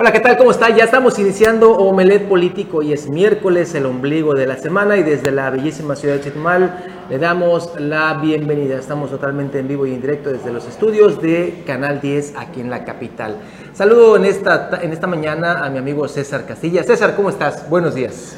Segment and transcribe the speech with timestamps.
[0.00, 0.38] Hola, ¿qué tal?
[0.38, 0.70] ¿Cómo está?
[0.70, 5.32] Ya estamos iniciando Omelet Político y es miércoles, el ombligo de la semana y desde
[5.32, 8.78] la bellísima ciudad de Chetumal le damos la bienvenida.
[8.78, 12.70] Estamos totalmente en vivo y en directo desde los estudios de Canal 10 aquí en
[12.70, 13.38] la capital.
[13.72, 16.84] Saludo en esta, en esta mañana a mi amigo César Castilla.
[16.84, 17.68] César, ¿cómo estás?
[17.68, 18.36] Buenos días.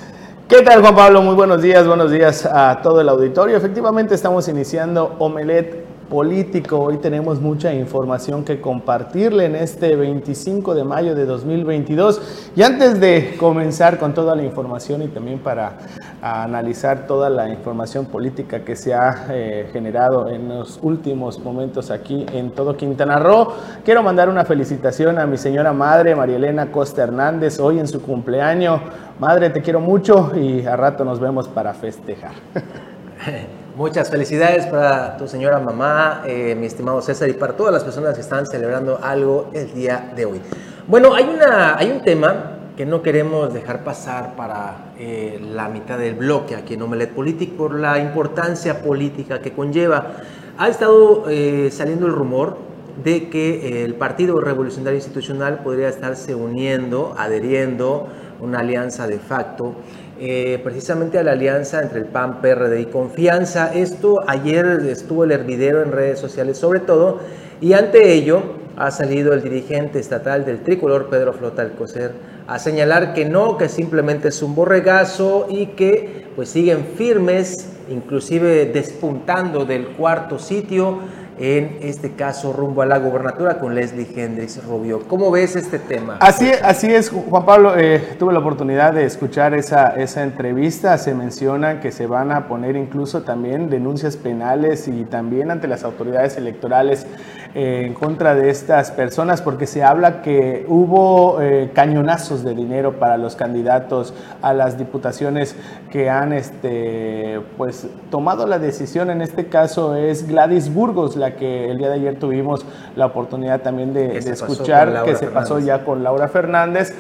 [0.49, 1.21] ¿Qué tal Juan Pablo?
[1.21, 3.59] Muy buenos días, buenos días a todo el auditorio.
[3.59, 6.79] Efectivamente estamos iniciando Omelet político.
[6.81, 12.51] Hoy tenemos mucha información que compartirle en este 25 de mayo de 2022.
[12.57, 15.79] Y antes de comenzar con toda la información y también para
[16.21, 22.27] analizar toda la información política que se ha eh, generado en los últimos momentos aquí
[22.33, 27.05] en todo Quintana Roo, quiero mandar una felicitación a mi señora madre, María Elena Costa
[27.05, 28.81] Hernández, hoy en su cumpleaños.
[29.21, 32.33] Madre, te quiero mucho y a rato nos vemos para festejar.
[33.77, 38.15] Muchas felicidades para tu señora mamá, eh, mi estimado César, y para todas las personas
[38.15, 40.41] que están celebrando algo el día de hoy.
[40.89, 45.99] Bueno, hay, una, hay un tema que no queremos dejar pasar para eh, la mitad
[45.99, 50.15] del bloque aquí en Omelet Politic por la importancia política que conlleva.
[50.59, 52.57] Ha estado eh, saliendo el rumor
[53.05, 58.09] de que el Partido Revolucionario Institucional podría estarse uniendo, adheriendo,
[58.41, 59.75] una alianza de facto
[60.23, 63.73] eh, precisamente a la alianza entre el PAN, PRD y Confianza.
[63.73, 67.21] Esto ayer estuvo el hervidero en redes sociales sobre todo
[67.63, 68.43] y ante ello
[68.77, 72.13] ha salido el dirigente estatal del tricolor, Pedro Flota Alcocer,
[72.47, 78.67] a señalar que no, que simplemente es un borregazo y que pues siguen firmes, inclusive
[78.67, 80.99] despuntando del cuarto sitio
[81.41, 85.01] en este caso rumbo a la gobernatura con Leslie Hendrix Rubio.
[85.09, 86.19] ¿Cómo ves este tema?
[86.21, 87.79] Así, así es, Juan Pablo.
[87.79, 90.99] Eh, tuve la oportunidad de escuchar esa, esa entrevista.
[90.99, 95.83] Se menciona que se van a poner incluso también denuncias penales y también ante las
[95.83, 97.07] autoridades electorales
[97.55, 103.01] eh, en contra de estas personas porque se habla que hubo eh, cañonazos de dinero
[103.01, 105.57] para los candidatos a las diputaciones
[105.91, 109.11] que han este, pues, tomado la decisión.
[109.11, 113.63] En este caso es Gladys Burgos, la que el día de ayer tuvimos la oportunidad
[113.63, 116.95] también de, escuchar, que se pasó ya con Laura Fernández.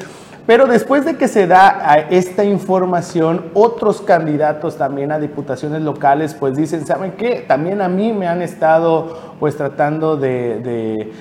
[0.51, 6.57] Pero después de que se da esta información, otros candidatos también a diputaciones locales, pues
[6.57, 7.45] dicen, ¿saben qué?
[7.47, 11.13] También a mí me han estado pues tratando de,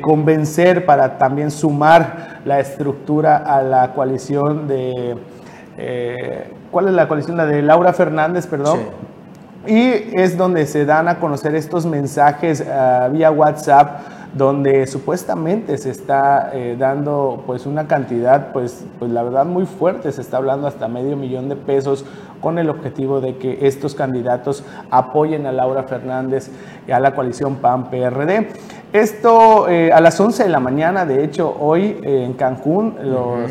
[0.00, 5.18] convencer para también sumar la estructura a la coalición de...
[5.76, 7.36] Eh, ¿Cuál es la coalición?
[7.36, 8.78] La de Laura Fernández, perdón.
[9.66, 15.90] Y es donde se dan a conocer estos mensajes ah, vía WhatsApp donde supuestamente se
[15.90, 20.66] está eh, dando pues una cantidad pues, pues la verdad muy fuerte, se está hablando
[20.66, 22.04] hasta medio millón de pesos
[22.40, 26.50] con el objetivo de que estos candidatos apoyen a Laura Fernández
[26.86, 28.48] y a la coalición PAN-PRD.
[28.90, 32.96] Esto eh, a las 11 de la mañana, de hecho, hoy eh, en Cancún,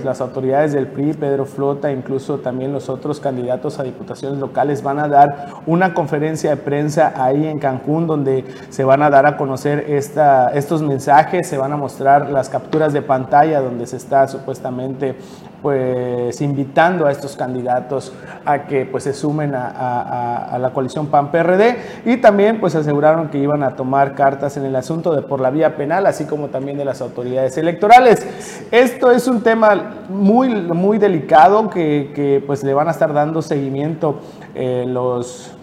[0.03, 4.97] las autoridades del PRI, Pedro Flota, incluso también los otros candidatos a diputaciones locales van
[4.97, 9.37] a dar una conferencia de prensa ahí en Cancún donde se van a dar a
[9.37, 14.27] conocer esta, estos mensajes, se van a mostrar las capturas de pantalla donde se está
[14.27, 15.17] supuestamente
[15.61, 18.13] pues invitando a estos candidatos
[18.45, 23.63] a que pues se sumen a, la coalición PAN-PRD y también pues aseguraron que iban
[23.63, 26.85] a tomar cartas en el asunto de por la vía penal, así como también de
[26.85, 28.25] las autoridades electorales.
[28.71, 34.19] Esto es un tema muy, muy delicado que, pues le van a estar dando seguimiento
[34.55, 35.56] eh, los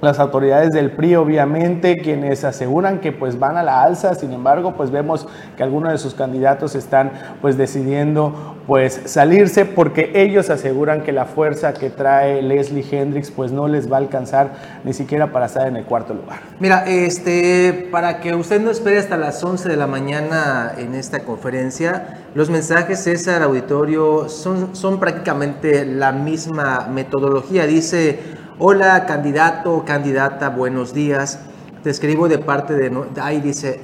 [0.00, 4.74] las autoridades del PRI obviamente quienes aseguran que pues van a la alza, sin embargo
[4.76, 5.26] pues vemos
[5.56, 11.24] que algunos de sus candidatos están pues decidiendo pues salirse porque ellos aseguran que la
[11.24, 14.52] fuerza que trae Leslie Hendrix pues no les va a alcanzar
[14.84, 16.40] ni siquiera para estar en el cuarto lugar.
[16.60, 21.20] Mira, este para que usted no espere hasta las 11 de la mañana en esta
[21.20, 30.48] conferencia, los mensajes César Auditorio son, son prácticamente la misma metodología, dice Hola, candidato, candidata,
[30.48, 31.38] buenos días.
[31.82, 32.90] Te escribo de parte de,
[33.20, 33.82] ahí dice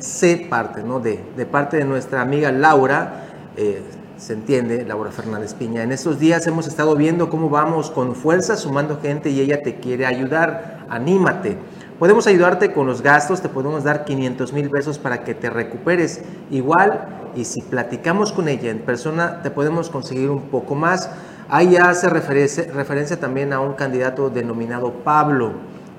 [0.49, 0.99] parte, ¿no?
[0.99, 3.26] De, de parte de nuestra amiga Laura,
[3.58, 3.82] eh,
[4.17, 5.82] se entiende, Laura Fernández Piña.
[5.82, 9.75] En estos días hemos estado viendo cómo vamos con fuerza, sumando gente y ella te
[9.75, 10.87] quiere ayudar.
[10.88, 11.58] Anímate.
[11.99, 16.23] Podemos ayudarte con los gastos, te podemos dar 500 mil pesos para que te recuperes.
[16.50, 21.11] Igual, y si platicamos con ella en persona, te podemos conseguir un poco más.
[21.54, 25.52] Ahí ya hace referencia, también a un candidato denominado Pablo.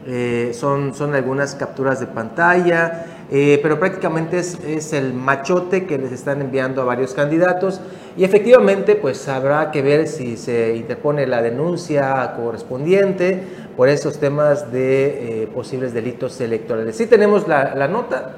[0.07, 6.11] Eh, son, son algunas capturas de pantalla, eh, pero prácticamente es, el machote que les
[6.11, 7.81] están enviando a varios candidatos
[8.17, 13.43] y efectivamente pues habrá que ver si se interpone la denuncia correspondiente
[13.77, 16.97] por esos temas de eh, posibles delitos electorales.
[16.97, 18.37] Sí tenemos la, nota,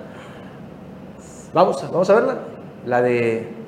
[1.53, 2.37] vamos, vamos a verla,
[2.85, 3.64] la de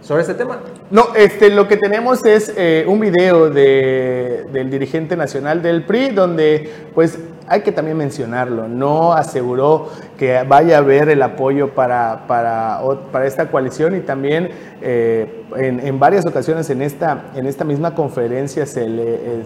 [0.00, 0.58] sobre este tema.
[0.90, 6.10] No, este, lo que tenemos es eh, un video de, del dirigente nacional del PRI
[6.10, 12.26] donde pues hay que también mencionarlo, no aseguró que vaya a haber el apoyo para,
[12.26, 12.80] para,
[13.12, 14.50] para esta coalición y también
[14.82, 19.14] eh, en, en, varias ocasiones en esta, en esta misma conferencia se le...
[19.14, 19.42] Eh,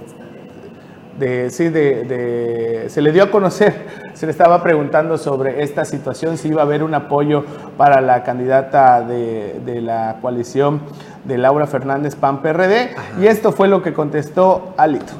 [1.20, 6.36] de, sí, de, se le dio a conocer, se le estaba preguntando sobre esta situación,
[6.38, 7.44] si iba a haber un apoyo
[7.76, 10.80] para la candidata de, de la coalición
[11.24, 15.12] de Laura Fernández PAN PRD, y esto fue lo que contestó Alito.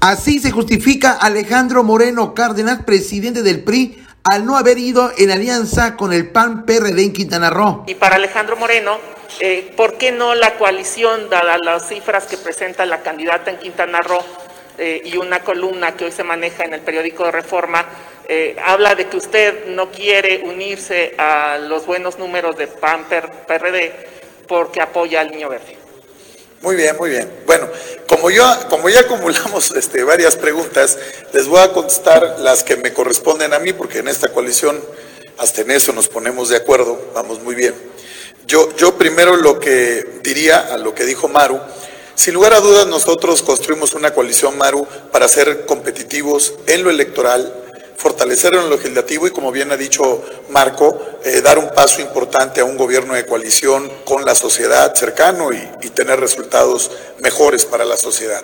[0.00, 5.96] Así se justifica Alejandro Moreno Cárdenas, presidente del PRI, al no haber ido en alianza
[5.96, 7.84] con el PAN PRD en Quintana Roo.
[7.86, 8.92] Y para Alejandro Moreno,
[9.40, 14.00] eh, ¿por qué no la coalición, dadas las cifras que presenta la candidata en Quintana
[14.00, 14.24] Roo
[14.78, 17.86] eh, y una columna que hoy se maneja en el periódico Reforma,
[18.28, 23.92] eh, habla de que usted no quiere unirse a los buenos números de PAN PRD
[24.48, 25.76] porque apoya al niño verde?
[26.62, 27.30] Muy bien, muy bien.
[27.46, 27.68] Bueno,
[28.08, 30.98] como, yo, como ya acumulamos este, varias preguntas,
[31.34, 34.82] les voy a contestar las que me corresponden a mí, porque en esta coalición
[35.36, 37.74] hasta en eso nos ponemos de acuerdo, vamos muy bien.
[38.46, 41.58] Yo, yo primero lo que diría a lo que dijo Maru,
[42.14, 47.52] sin lugar a dudas nosotros construimos una coalición, Maru, para ser competitivos en lo electoral,
[47.96, 52.60] fortalecer en lo legislativo y, como bien ha dicho Marco, eh, dar un paso importante
[52.60, 57.84] a un gobierno de coalición con la sociedad cercano y, y, tener resultados mejores para
[57.84, 58.42] la sociedad.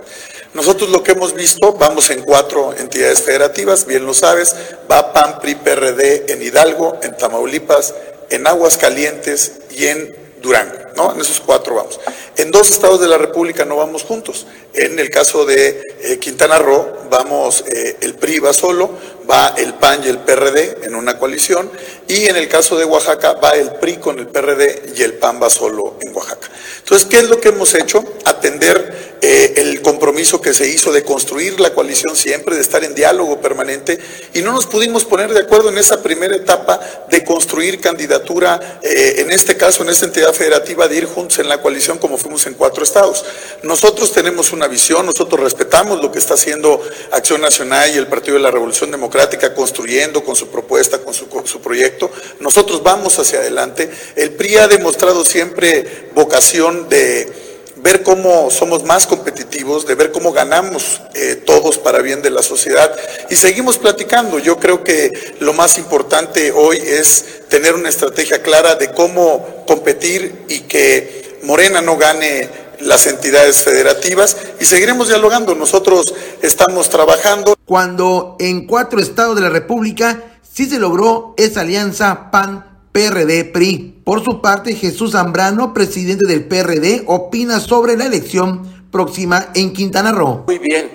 [0.55, 4.57] Nosotros lo que hemos visto, vamos en cuatro entidades federativas, bien lo sabes,
[4.91, 7.95] va PAN, PRI, PRD en Hidalgo, en Tamaulipas,
[8.31, 11.13] en Aguascalientes y en Durango, ¿no?
[11.13, 12.01] En esos cuatro vamos.
[12.37, 14.47] En dos estados de la República no vamos juntos.
[14.73, 18.91] En el caso de eh, Quintana Roo, vamos, eh, el PRI va solo,
[19.31, 21.71] va el PAN y el PRD en una coalición,
[22.09, 25.41] y en el caso de Oaxaca va el PRI con el PRD y el PAN
[25.43, 26.49] va solo en Oaxaca.
[26.91, 28.05] Entonces, ¿qué es lo que hemos hecho?
[28.25, 32.95] Atender eh, el compromiso que se hizo de construir la coalición siempre, de estar en
[32.95, 33.99] diálogo permanente,
[34.33, 39.17] y no nos pudimos poner de acuerdo en esa primera etapa de construir candidatura, eh,
[39.19, 42.47] en este caso, en esta entidad federativa, de ir juntos en la coalición como fuimos
[42.47, 43.25] en cuatro estados.
[43.63, 46.83] Nosotros tenemos una visión, nosotros respetamos lo que está haciendo
[47.13, 51.29] Acción Nacional y el Partido de la Revolución Democrática construyendo con su propuesta, con su,
[51.29, 52.11] con su proyecto.
[52.41, 53.91] Nosotros vamos hacia adelante.
[54.17, 57.51] El PRI ha demostrado siempre vocación de
[57.83, 62.43] ver cómo somos más competitivos, de ver cómo ganamos eh, todos para bien de la
[62.43, 62.95] sociedad.
[63.31, 64.39] Y seguimos platicando.
[64.39, 70.45] Yo creo que lo más importante hoy es tener una estrategia clara de cómo competir
[70.49, 72.49] y que Morena no gane
[72.81, 75.55] las entidades federativas y seguiremos dialogando.
[75.55, 77.57] Nosotros estamos trabajando.
[77.67, 84.03] Cuando en cuatro estados de la República sí se logró esa alianza PAN PRD PRI.
[84.05, 90.13] Por su parte, Jesús Zambrano, presidente del PRD, opina sobre la elección próxima en Quintana
[90.13, 90.45] Roo.
[90.47, 90.91] Muy bien,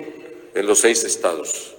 [0.54, 1.74] en los seis estados.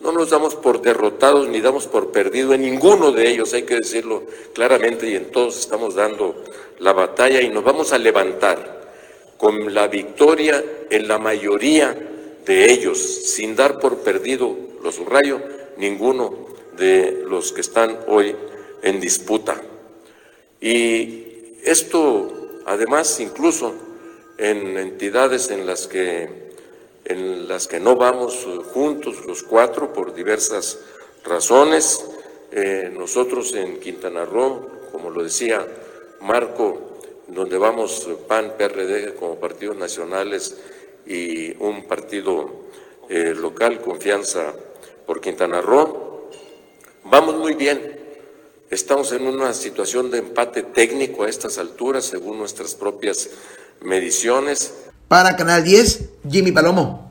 [0.00, 3.76] No nos damos por derrotados ni damos por perdido en ninguno de ellos, hay que
[3.76, 4.22] decirlo
[4.54, 6.42] claramente, y en todos estamos dando
[6.78, 8.80] la batalla y nos vamos a levantar
[9.36, 11.94] con la victoria en la mayoría
[12.46, 15.40] de ellos, sin dar por perdido, lo subrayo,
[15.76, 18.34] ninguno de los que están hoy
[18.82, 19.60] en disputa.
[20.60, 23.74] Y esto, además, incluso
[24.38, 26.28] en entidades en las que,
[27.04, 30.78] en las que no vamos juntos los cuatro por diversas
[31.24, 32.04] razones,
[32.52, 35.66] eh, nosotros en Quintana Roo, como lo decía
[36.20, 36.96] Marco,
[37.28, 40.56] donde vamos PAN, PRD como partidos nacionales
[41.06, 42.64] y un partido
[43.08, 44.52] eh, local, Confianza
[45.06, 46.28] por Quintana Roo,
[47.04, 47.99] vamos muy bien.
[48.70, 53.28] Estamos en una situación de empate técnico a estas alturas, según nuestras propias
[53.82, 54.72] mediciones.
[55.08, 57.10] Para Canal 10, Jimmy Palomo.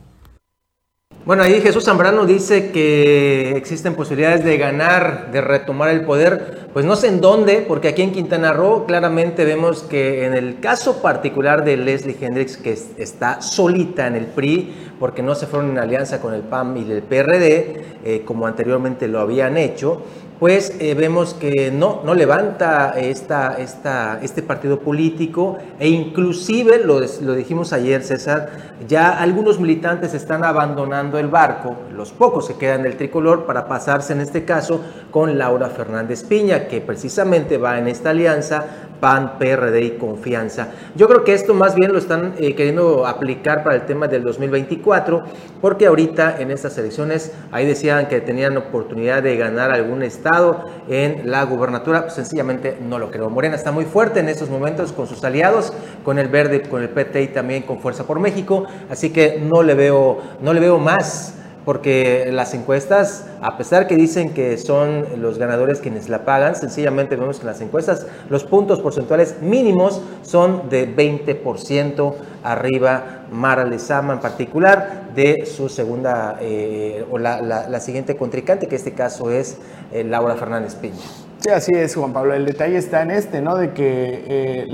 [1.26, 6.70] Bueno, ahí Jesús Zambrano dice que existen posibilidades de ganar, de retomar el poder.
[6.72, 10.62] Pues no sé en dónde, porque aquí en Quintana Roo claramente vemos que en el
[10.62, 15.72] caso particular de Leslie Hendricks, que está solita en el PRI, porque no se fueron
[15.72, 20.04] en alianza con el PAM y el PRD, eh, como anteriormente lo habían hecho,
[20.40, 27.02] pues eh, vemos que no, no levanta esta, esta, este partido político e inclusive, lo,
[27.02, 28.50] lo dijimos ayer César,
[28.88, 34.14] ya algunos militantes están abandonando el barco, los pocos que quedan del tricolor, para pasarse
[34.14, 34.82] en este caso
[35.12, 38.66] con Laura Fernández Piña, que precisamente va en esta alianza
[39.00, 40.70] PAN, PRD y Confianza.
[40.96, 44.24] Yo creo que esto más bien lo están eh, queriendo aplicar para el tema del
[44.24, 45.24] 2024,
[45.62, 51.30] porque ahorita en estas elecciones ahí decían que tenían oportunidad de ganar algún estado en
[51.30, 53.30] la gubernatura, pues sencillamente no lo creo.
[53.30, 56.90] Morena está muy fuerte en estos momentos con sus aliados, con el Verde, con el
[56.90, 60.78] PT y también con Fuerza por México, así que no le veo, no le veo
[60.78, 61.39] más
[61.70, 67.16] porque las encuestas, a pesar que dicen que son los ganadores quienes la pagan, sencillamente
[67.16, 74.14] vemos que en las encuestas los puntos porcentuales mínimos son de 20% arriba Mara Lezama
[74.14, 79.60] en particular de su segunda eh, o la, siguiente contrincante, que en este caso es
[79.92, 80.96] eh, Laura Fernández Piña.
[81.40, 82.34] Sí, así es, Juan Pablo.
[82.34, 83.56] El detalle está en este, ¿no?
[83.56, 84.68] De que eh,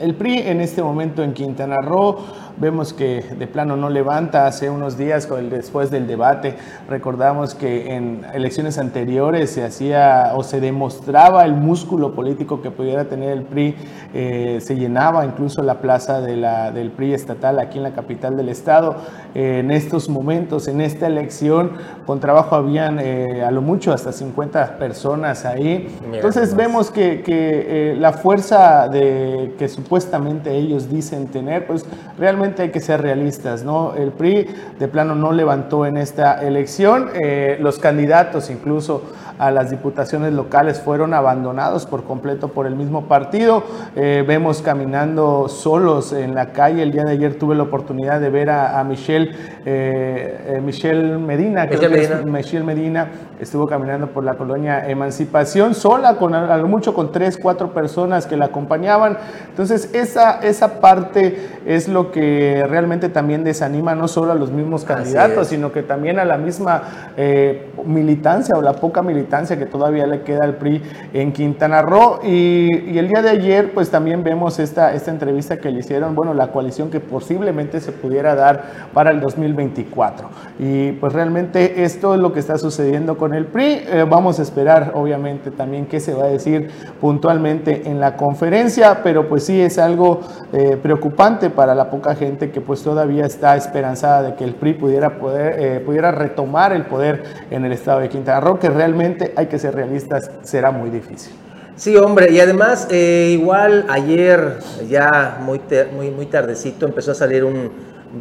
[0.00, 2.18] el PRI en este momento en Quintana Roo
[2.58, 4.46] vemos que de plano no levanta.
[4.46, 6.56] Hace unos días, después del debate,
[6.88, 13.04] recordamos que en elecciones anteriores se hacía o se demostraba el músculo político que pudiera
[13.04, 13.74] tener el PRI.
[14.14, 18.36] Eh, se llenaba incluso la plaza de la, del PRI estatal aquí en la capital
[18.36, 18.96] del estado.
[19.34, 21.72] en estos momentos, en esta elección,
[22.06, 25.88] con trabajo habían eh, a lo mucho hasta 50 personas ahí.
[26.12, 31.86] Entonces vemos que, que eh, la fuerza de, que supuestamente ellos dicen tener, pues
[32.18, 33.94] realmente hay que ser realistas, ¿no?
[33.94, 34.46] El PRI
[34.78, 39.02] de plano no levantó en esta elección, eh, los candidatos incluso
[39.38, 43.64] a las diputaciones locales fueron abandonados por completo por el mismo partido.
[43.96, 46.82] Eh, vemos caminando solos en la calle.
[46.82, 49.30] El día de ayer tuve la oportunidad de ver a, Michelle,
[49.64, 52.22] eh, Michelle Medina, Michelle Medina.
[52.24, 53.08] Michelle Medina
[53.40, 58.36] estuvo caminando por la colonia Emancipación, sola, con algo mucho con tres, cuatro personas que
[58.36, 59.18] la acompañaban.
[59.48, 64.84] Entonces, esa, esa parte es lo que realmente también desanima no solo a los mismos
[64.84, 66.82] candidatos, sino que también a la misma
[67.16, 70.80] eh, militancia o la poca militancia que todavía le queda al PRI
[71.12, 72.20] en Quintana Roo.
[72.22, 76.32] Y, el día de ayer, pues también vemos esta, esta entrevista que le hicieron, bueno,
[76.32, 78.62] la coalición que posiblemente se pudiera dar
[78.94, 80.28] para el 2024.
[80.58, 83.82] Y pues realmente esto es lo que está sucediendo con el PRI.
[83.86, 89.00] Eh, vamos a esperar, obviamente, también qué se va a decir puntualmente en la conferencia,
[89.02, 90.20] pero pues sí es algo
[90.52, 94.74] eh, preocupante para la poca gente que pues todavía está esperanzada de que el PRI
[94.74, 99.13] pudiera, poder, eh, pudiera retomar el poder en el estado de Quintana Roo, que realmente
[99.36, 101.32] hay que ser realistas, será muy difícil.
[101.76, 105.60] Sí, hombre, y además igual ayer ya muy,
[105.92, 107.70] muy, muy tardecito empezó a salir un,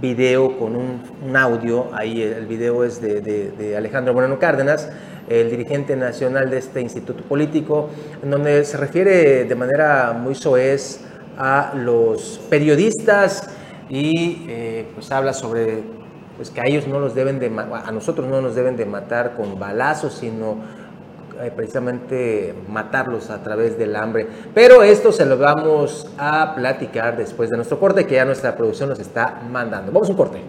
[0.01, 4.89] video con un, audio, ahí el video es de, Alejandro Moreno Cárdenas,
[5.29, 7.89] el dirigente nacional de este instituto político,
[8.21, 11.01] en donde se refiere de manera muy soez
[11.38, 13.50] a los periodistas
[13.89, 15.83] y eh, pues habla sobre
[16.35, 19.35] pues que a ellos no los deben de a nosotros no nos deben de matar
[19.35, 20.82] con balazos sino eh,
[21.55, 24.27] precisamente matarlos a través del hambre.
[24.53, 28.89] Pero esto se lo vamos a platicar después de nuestro corte que ya nuestra producción
[28.89, 29.91] nos está mandando.
[29.91, 30.41] Vamos a un corte.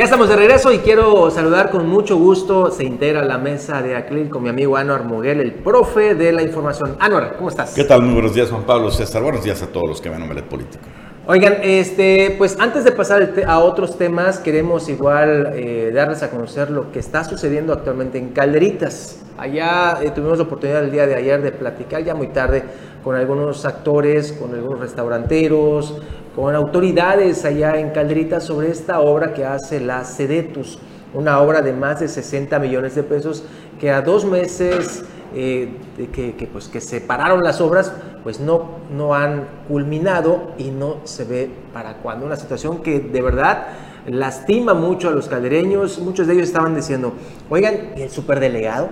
[0.00, 2.70] Ya estamos de regreso y quiero saludar con mucho gusto.
[2.70, 6.40] Se integra la mesa de Aclil con mi amigo Anuar Moguel, el profe de la
[6.40, 6.96] información.
[6.98, 7.74] Anuar, ¿cómo estás?
[7.74, 8.00] ¿Qué tal?
[8.00, 9.22] Muy buenos días, Juan Pablo César.
[9.22, 10.84] Buenos días a todos los que ven Omelet Político.
[11.32, 16.72] Oigan, este, pues antes de pasar a otros temas, queremos igual eh, darles a conocer
[16.72, 19.20] lo que está sucediendo actualmente en Calderitas.
[19.38, 22.64] Allá eh, tuvimos la oportunidad el día de ayer de platicar ya muy tarde
[23.04, 26.02] con algunos actores, con algunos restauranteros,
[26.34, 30.80] con autoridades allá en Calderitas sobre esta obra que hace la Sedetus,
[31.14, 33.44] una obra de más de 60 millones de pesos
[33.78, 35.68] que a dos meses eh,
[36.12, 41.24] que, pues, que se pararon las obras, pues no, no han culminado y no se
[41.24, 42.26] ve para cuándo.
[42.26, 43.66] Una situación que de verdad
[44.06, 45.98] lastima mucho a los caldereños.
[45.98, 47.12] Muchos de ellos estaban diciendo,
[47.48, 48.88] oigan, el superdelegado?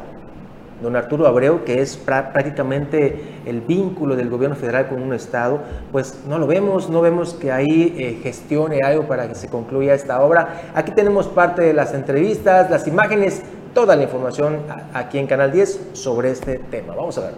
[0.82, 6.20] Don Arturo Abreu, que es prácticamente el vínculo del gobierno federal con un estado, pues
[6.28, 10.22] no lo vemos, no vemos que ahí eh, gestione algo para que se concluya esta
[10.22, 10.70] obra.
[10.76, 13.42] Aquí tenemos parte de las entrevistas, las imágenes
[13.78, 16.96] toda la información aquí en Canal 10 sobre este tema.
[16.96, 17.34] Vamos a ver.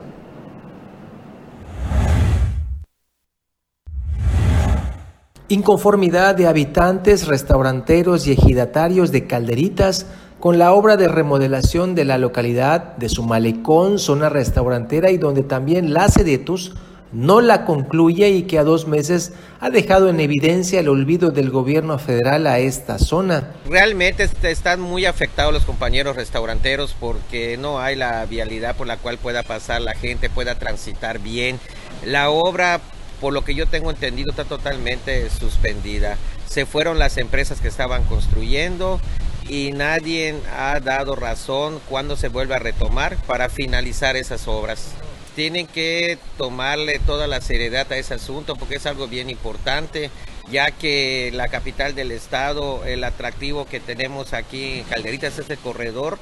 [5.49, 10.06] Inconformidad de habitantes, restauranteros y ejidatarios de Calderitas
[10.38, 15.42] con la obra de remodelación de la localidad de su malecón, zona restaurantera y donde
[15.42, 16.75] también la Sedetus
[17.12, 21.50] no la concluye y que a dos meses ha dejado en evidencia el olvido del
[21.50, 23.52] gobierno federal a esta zona.
[23.67, 29.19] Realmente están muy afectados los compañeros restauranteros porque no hay la vialidad por la cual
[29.19, 31.59] pueda pasar la gente, pueda transitar bien.
[32.05, 32.81] La obra,
[33.21, 36.17] por lo que yo tengo entendido, está totalmente suspendida.
[36.47, 39.00] Se fueron las empresas que estaban construyendo
[39.49, 44.95] y nadie ha dado razón cuándo se vuelve a retomar para finalizar esas obras.
[45.40, 50.11] Tienen que tomarle toda la seriedad a ese asunto porque es algo bien importante,
[50.52, 55.56] ya que la capital del estado, el atractivo que tenemos aquí en Calderitas es el
[55.56, 56.18] corredor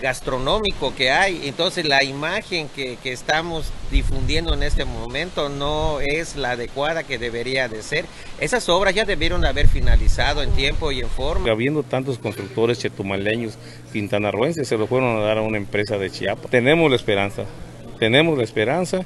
[0.00, 1.42] gastronómico que hay.
[1.44, 7.68] Entonces la imagen que, estamos difundiendo en este momento no es la adecuada que debería
[7.68, 8.06] de ser.
[8.40, 11.50] Esas obras ya debieron haber finalizado en tiempo y en forma.
[11.50, 13.58] Habiendo tantos constructores chetumaleños,
[13.92, 16.50] quintanarroenses, se lo fueron a dar a una empresa de Chiapas.
[16.50, 17.44] Tenemos la esperanza,
[17.98, 19.04] tenemos la esperanza,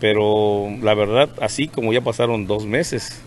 [0.00, 3.22] pero la verdad, así como ya pasaron dos meses,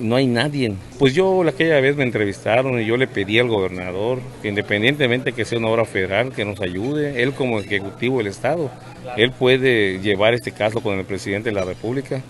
[0.00, 0.74] no hay nadie.
[0.98, 5.44] Pues yo aquella vez me entrevistaron y yo le pedí al gobernador que independientemente que
[5.44, 8.70] sea una obra federal, que nos ayude, él como ejecutivo del Estado,
[9.16, 12.22] él puede llevar este caso con el presidente de la República,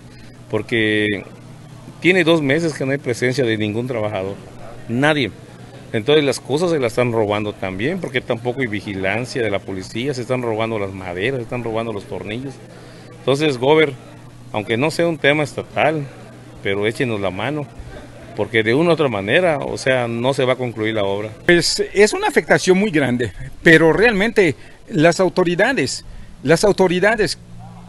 [0.51, 1.25] porque
[2.01, 4.37] tiene dos meses que no hay presencia de ningún trabajador,
[4.89, 5.31] nadie.
[5.93, 10.13] Entonces las cosas se las están robando también, porque tampoco hay vigilancia de la policía,
[10.13, 12.55] se están robando las maderas, se están robando los tornillos.
[13.19, 13.93] Entonces, Gober,
[14.53, 16.07] aunque no sea un tema estatal,
[16.63, 17.67] pero échenos la mano,
[18.37, 21.31] porque de una u otra manera, o sea, no se va a concluir la obra.
[21.45, 24.55] Pues es una afectación muy grande, pero realmente
[24.89, 26.05] las autoridades,
[26.43, 27.39] las autoridades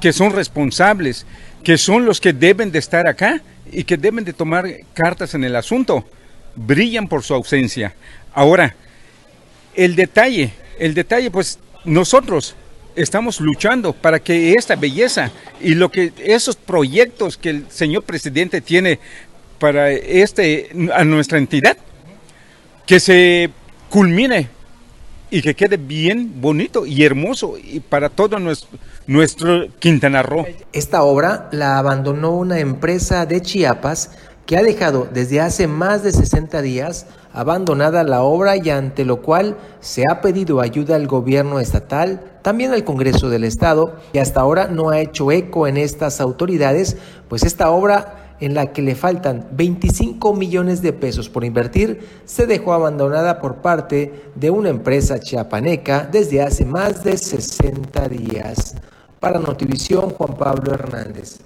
[0.01, 1.25] que son responsables,
[1.63, 3.41] que son los que deben de estar acá
[3.71, 6.05] y que deben de tomar cartas en el asunto,
[6.65, 7.93] brillan por su ausencia.
[8.33, 8.75] Ahora,
[9.75, 12.55] el detalle, el detalle, pues nosotros
[12.95, 18.61] estamos luchando para que esta belleza y lo que esos proyectos que el señor presidente
[18.61, 18.99] tiene
[19.59, 21.77] para este a nuestra entidad
[22.85, 23.49] que se
[23.89, 24.49] culmine
[25.31, 28.69] y que quede bien bonito y hermoso y para todo nuestro,
[29.05, 30.45] nuestro Quintana Roo.
[30.73, 34.11] Esta obra la abandonó una empresa de Chiapas
[34.49, 39.21] que ha dejado desde hace más de 60 días abandonada la obra y ante lo
[39.21, 44.41] cual se ha pedido ayuda al gobierno estatal, también al Congreso del Estado, y hasta
[44.41, 48.95] ahora no ha hecho eco en estas autoridades, pues esta obra en la que le
[48.95, 55.19] faltan 25 millones de pesos por invertir, se dejó abandonada por parte de una empresa
[55.19, 58.77] chiapaneca desde hace más de 60 días.
[59.19, 61.37] Para Notivisión, Juan Pablo Hernández.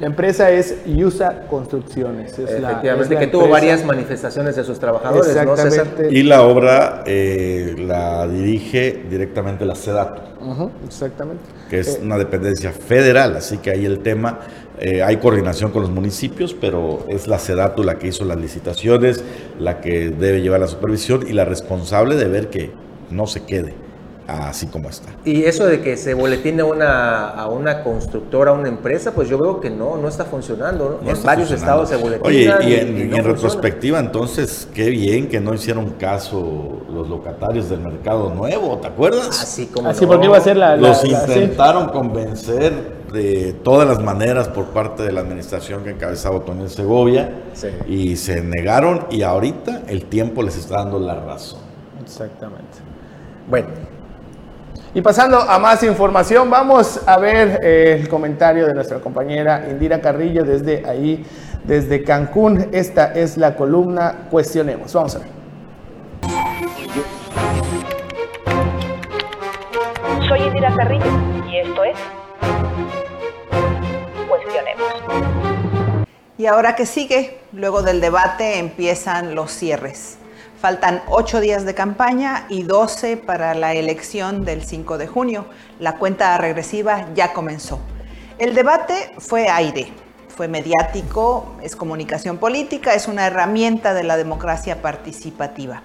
[0.00, 2.32] La empresa es Yusa Construcciones.
[2.32, 5.66] Es Efectivamente, la, es la que tuvo empresa- varias manifestaciones de sus trabajadores, ¿no, César?
[5.86, 6.18] Exactamente.
[6.18, 11.42] Y la obra eh, la dirige directamente la SEDATO, Ujú, exactamente.
[11.68, 14.38] que es Eh, una dependencia federal, así que ahí el tema,
[14.78, 19.22] eh, hay coordinación con los municipios, pero es la SEDATO la que hizo las licitaciones,
[19.58, 22.70] la que debe llevar la supervisión y la responsable de ver que
[23.10, 23.74] no se quede
[24.30, 25.08] así como está.
[25.24, 29.28] Y eso de que se boletine a una, a una constructora, a una empresa, pues
[29.28, 30.98] yo veo que no, no está funcionando.
[30.98, 31.04] ¿no?
[31.04, 31.82] No en está varios funcionando.
[31.84, 32.68] estados se Oye, boletinan.
[32.68, 37.68] y en, y no en retrospectiva, entonces, qué bien que no hicieron caso los locatarios
[37.68, 39.28] del mercado nuevo, ¿te acuerdas?
[39.42, 40.12] Así como Así no.
[40.12, 40.76] porque iba a ser la...
[40.76, 45.90] la- Los la- intentaron convencer de todas las maneras por parte de la administración que
[45.90, 47.66] encabezaba Otoño Segovia Sí.
[47.88, 51.58] y se negaron y ahorita el tiempo les está dando la razón.
[52.00, 52.78] Exactamente.
[53.48, 53.66] Bueno,
[54.92, 60.00] Y pasando a más información, vamos a ver eh, el comentario de nuestra compañera Indira
[60.00, 61.24] Carrillo desde ahí,
[61.62, 62.70] desde Cancún.
[62.72, 64.92] Esta es la columna Cuestionemos.
[64.92, 65.28] Vamos a ver.
[70.28, 71.06] Soy Indira Carrillo
[71.48, 71.96] y esto es
[74.28, 74.92] Cuestionemos.
[76.36, 80.19] Y ahora que sigue, luego del debate empiezan los cierres.
[80.60, 85.46] Faltan ocho días de campaña y 12 para la elección del 5 de junio.
[85.78, 87.80] La cuenta regresiva ya comenzó.
[88.36, 89.90] El debate fue aire,
[90.28, 95.82] fue mediático, es comunicación política, es una herramienta de la democracia participativa.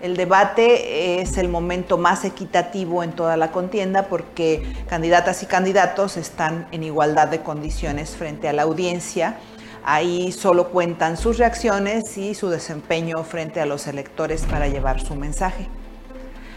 [0.00, 6.16] El debate es el momento más equitativo en toda la contienda porque candidatas y candidatos
[6.16, 9.38] están en igualdad de condiciones frente a la audiencia.
[9.84, 15.16] Ahí solo cuentan sus reacciones y su desempeño frente a los electores para llevar su
[15.16, 15.68] mensaje.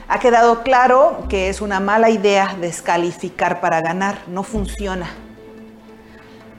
[0.07, 5.09] Ha quedado claro que es una mala idea descalificar para ganar, no funciona.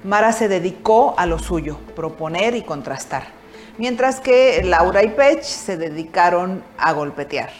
[0.03, 3.29] Mara se dedicó a lo suyo, proponer y contrastar,
[3.79, 7.51] mientras que Laura y Pech se dedicaron a golpetear.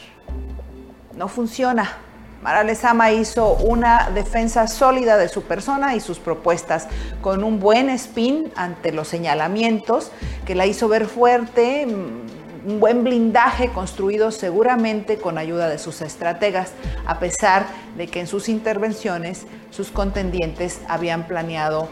[1.17, 2.06] No funciona.
[2.43, 6.87] Mara Lezama hizo una defensa sólida de su persona y sus propuestas,
[7.21, 10.13] con un buen spin ante los señalamientos
[10.45, 16.03] que la hizo ver fuerte, mm, un buen blindaje construido seguramente con ayuda de sus
[16.03, 16.73] estrategas,
[17.07, 21.89] a pesar de que en sus intervenciones sus contendientes habían planeado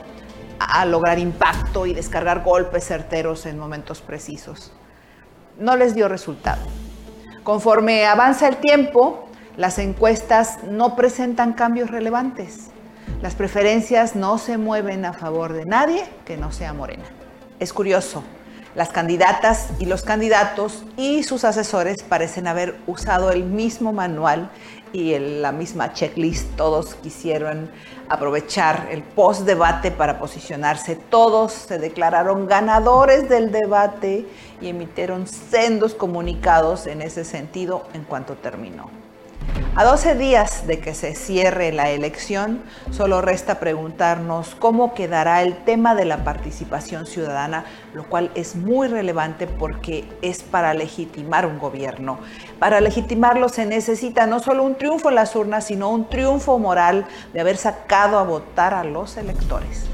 [0.59, 4.73] a lograr impacto y descargar golpes certeros en momentos precisos.
[5.57, 6.63] no les dio resultado.
[7.45, 12.71] Conforme avanza el tiempo, las encuestas no presentan cambios relevantes.
[13.23, 17.05] Las preferencias no se mueven a favor de nadie que no sea Morena.
[17.61, 18.25] Es curioso,
[18.75, 24.51] las candidatas y los candidatos y sus asesores parecen haber usado el mismo manual
[24.93, 26.57] y la misma checklist.
[26.57, 27.71] Todos quisieron
[28.09, 30.97] aprovechar el post-debate para posicionarse.
[30.97, 34.27] Todos se declararon ganadores del debate
[34.61, 39.04] y emitieron sendos comunicados en ese sentido en cuanto terminó.
[39.77, 45.57] A 12 días de que se cierre la elección, solo resta preguntarnos cómo quedará el
[45.65, 51.59] tema de la participación ciudadana, lo cual es muy relevante porque es para legitimar un
[51.59, 52.21] gobierno.
[52.61, 57.05] Para legitimarlo se necesita no solo un triunfo en las urnas, sino un triunfo moral
[57.33, 59.87] de haber sacado a votar a los electores.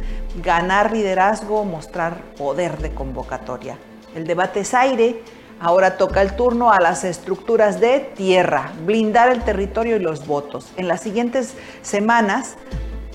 [0.42, 3.78] Ganar liderazgo, mostrar poder de convocatoria.
[4.14, 5.22] El debate es aire,
[5.62, 10.72] Ahora toca el turno a las estructuras de tierra, blindar el territorio y los votos.
[10.78, 12.54] En las siguientes semanas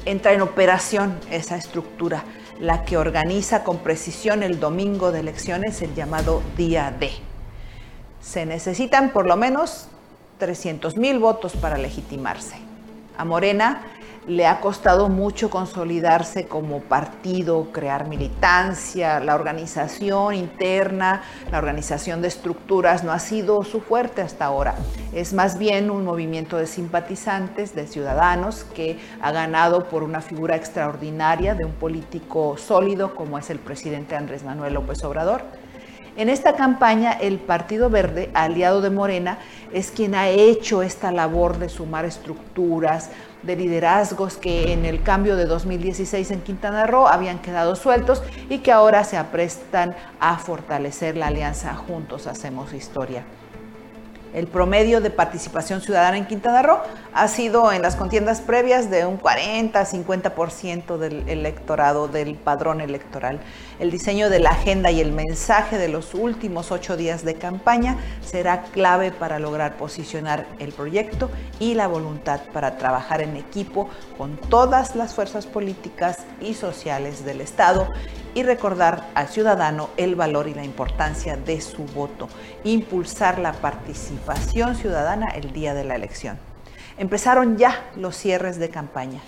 [0.05, 2.23] entra en operación esa estructura,
[2.59, 7.09] la que organiza con precisión el domingo de elecciones, el llamado día D.
[8.21, 9.87] Se necesitan por lo menos
[10.37, 12.57] 300 mil votos para legitimarse.
[13.17, 13.87] A Morena
[14.27, 22.27] le ha costado mucho consolidarse como partido, crear militancia, la organización interna, la organización de
[22.27, 24.75] estructuras no ha sido su fuerte hasta ahora.
[25.13, 30.55] Es más bien un movimiento de simpatizantes, de ciudadanos, que ha ganado por una figura
[30.55, 35.64] extraordinaria de un político sólido como es el presidente Andrés Manuel López Obrador.
[36.17, 39.37] En esta campaña, el Partido Verde, aliado de Morena,
[39.73, 43.09] es quien ha hecho esta labor de sumar estructuras,
[43.43, 48.59] de liderazgos que en el cambio de 2016 en Quintana Roo habían quedado sueltos y
[48.59, 53.25] que ahora se aprestan a fortalecer la alianza Juntos Hacemos Historia.
[54.35, 56.81] El promedio de participación ciudadana en Quintana Roo
[57.13, 63.39] ha sido en las contiendas previas de un 40-50% del electorado, del padrón electoral.
[63.79, 67.95] El diseño de la agenda y el mensaje de los últimos ocho días de campaña
[68.19, 74.35] será clave para lograr posicionar el proyecto y la voluntad para trabajar en equipo con
[74.35, 77.87] todas las fuerzas políticas y sociales del Estado
[78.35, 82.27] y recordar al ciudadano el valor y la importancia de su voto,
[82.65, 86.37] impulsar la participación ciudadana el día de la elección.
[86.97, 89.21] Empezaron ya los cierres de campaña.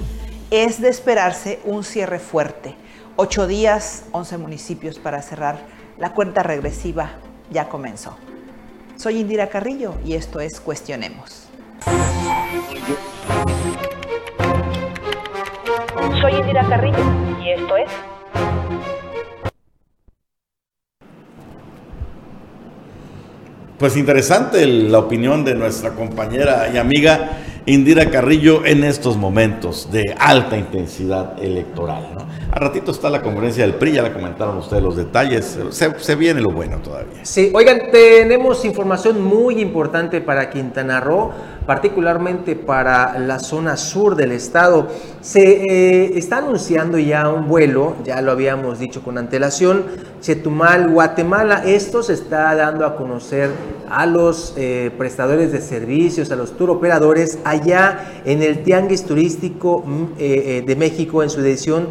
[0.51, 2.75] Es de esperarse un cierre fuerte.
[3.15, 5.57] Ocho días, once municipios para cerrar.
[5.97, 7.11] La cuenta regresiva
[7.49, 8.15] ya comenzó.
[8.97, 11.47] Soy Indira Carrillo y esto es Cuestionemos.
[16.21, 17.03] Soy Indira Carrillo
[17.41, 17.91] y esto es
[23.77, 30.15] Pues interesante la opinión de nuestra compañera y amiga Indira Carrillo en estos momentos de
[30.17, 32.15] alta intensidad electoral.
[32.49, 36.15] A ratito está la conferencia del PRI, ya la comentaron ustedes los detalles, se, se,
[36.15, 37.23] viene lo bueno todavía.
[37.23, 41.31] Sí, oigan, tenemos información muy importante para Quintana Roo
[41.67, 44.87] particularmente para la zona sur del estado.
[45.21, 49.83] Se eh, está anunciando ya un vuelo, ya lo habíamos dicho con antelación,
[50.21, 51.63] Chetumal, Guatemala.
[51.65, 53.51] Esto se está dando a conocer
[53.89, 59.83] a los eh, prestadores de servicios, a los tour operadores allá en el Tianguis Turístico
[59.85, 61.89] mm, eh, de México en su edición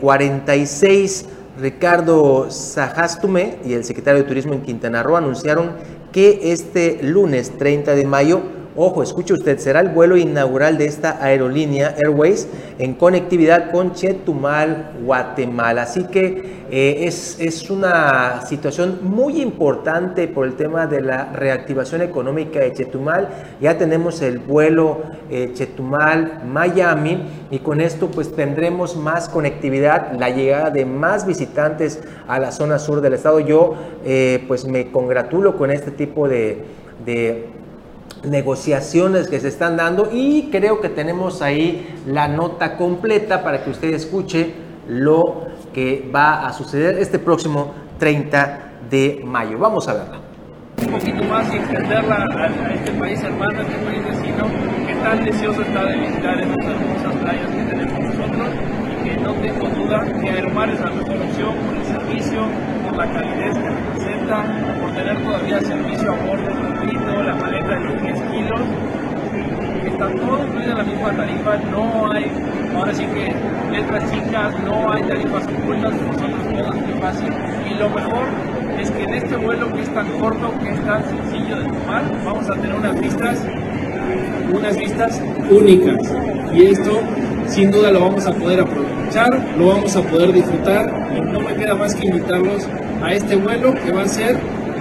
[0.00, 1.26] 46.
[1.60, 5.72] Ricardo Sajastume y el secretario de Turismo en Quintana Roo anunciaron
[6.12, 8.40] que este lunes 30 de mayo
[8.80, 12.46] Ojo, escuche usted, será el vuelo inaugural de esta aerolínea Airways
[12.78, 15.82] en conectividad con Chetumal, Guatemala.
[15.82, 22.02] Así que eh, es, es, una situación muy importante por el tema de la reactivación
[22.02, 23.28] económica de Chetumal.
[23.60, 30.70] Ya tenemos el vuelo eh, Chetumal-Miami y con esto pues tendremos más conectividad, la llegada
[30.70, 33.40] de más visitantes a la zona sur del estado.
[33.40, 36.62] Yo eh, pues me congratulo con este tipo de,
[37.04, 37.57] de
[38.24, 43.70] negociaciones que se están dando y creo que tenemos ahí la nota completa para que
[43.70, 44.54] usted escuche
[44.88, 49.58] lo que va a suceder este próximo 30 de mayo.
[49.58, 50.20] Vamos a verla.
[50.78, 54.44] Un poquito más y extenderla a, este país hermano, este país vecino,
[54.86, 58.48] que tan deseoso está de visitar estas hermosas playas que tenemos nosotros
[58.92, 62.40] y que no tengo duda que Aeromar es la mejor opción por el servicio,
[62.98, 64.44] la calidez que representa,
[64.80, 66.48] por tener todavía servicio a bordo
[67.24, 68.60] la maleta de 10 kilos,
[69.86, 72.26] está todo incluido en la misma tarifa, no hay,
[72.74, 73.34] ahora sí que
[73.70, 77.32] letras chicas, no hay tarifas ocultas, es muy fácil.
[77.70, 78.26] Y lo mejor
[78.80, 82.02] es que en este vuelo que es tan corto, que es tan sencillo de tomar,
[82.24, 83.38] vamos a tener unas vistas,
[84.52, 86.14] unas vistas únicas.
[86.52, 87.00] Y esto
[87.46, 91.54] sin duda lo vamos a poder aprovechar, lo vamos a poder disfrutar y no me
[91.54, 92.66] queda más que invitarlos
[93.02, 94.36] a este vuelo que va a ser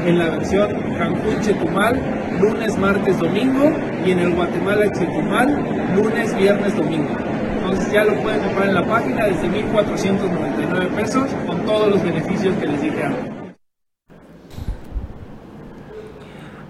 [0.05, 1.99] en la versión Cancún-Chetumal,
[2.39, 3.71] lunes, martes, domingo
[4.05, 7.09] y en el Guatemala-Chetumal, lunes, viernes, domingo.
[7.57, 12.55] Entonces ya lo pueden comprar en la página desde 1.499 pesos con todos los beneficios
[12.55, 13.33] que les dije antes.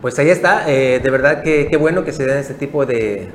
[0.02, 3.30] Pues ahí está, eh, de verdad que qué bueno que se den este tipo de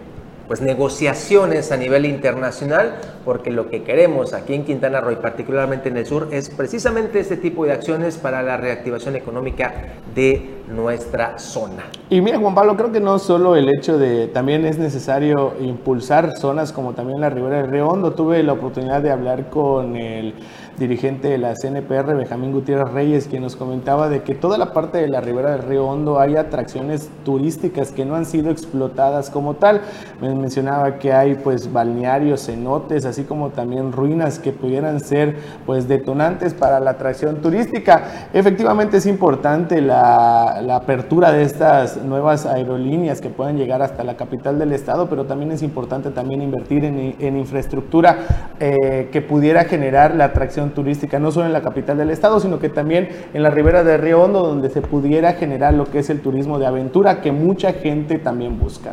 [0.53, 5.89] pues, negociaciones a nivel internacional, porque lo que queremos aquí en Quintana Roo y particularmente
[5.89, 9.73] en el sur es precisamente este tipo de acciones para la reactivación económica
[10.15, 11.85] de nuestra zona.
[12.11, 16.33] Y mira Juan Pablo, creo que no solo el hecho de, también es necesario impulsar
[16.37, 18.13] zonas como también la Ribera del Río Hondo.
[18.13, 20.35] Tuve la oportunidad de hablar con el
[20.79, 24.99] dirigente de la CNPR, Benjamín Gutiérrez Reyes, quien nos comentaba de que toda la parte
[24.99, 29.55] de la ribera del río Hondo hay atracciones turísticas que no han sido explotadas como
[29.55, 29.83] tal.
[30.21, 35.89] Me mencionaba que hay pues balnearios, cenotes, así como también ruinas que pudieran ser pues
[35.89, 38.29] detonantes para la atracción turística.
[38.33, 44.59] Efectivamente es importante la, apertura de estas nuevas aerolíneas que puedan llegar hasta la capital
[44.59, 50.15] del estado, pero también es importante también invertir en, en infraestructura eh, que pudiera generar
[50.15, 53.51] la atracción turística, no solo en la capital del estado, sino que también en la
[53.51, 57.21] ribera de Río Hondo, donde se pudiera generar lo que es el turismo de aventura,
[57.21, 58.93] que mucha gente también busca.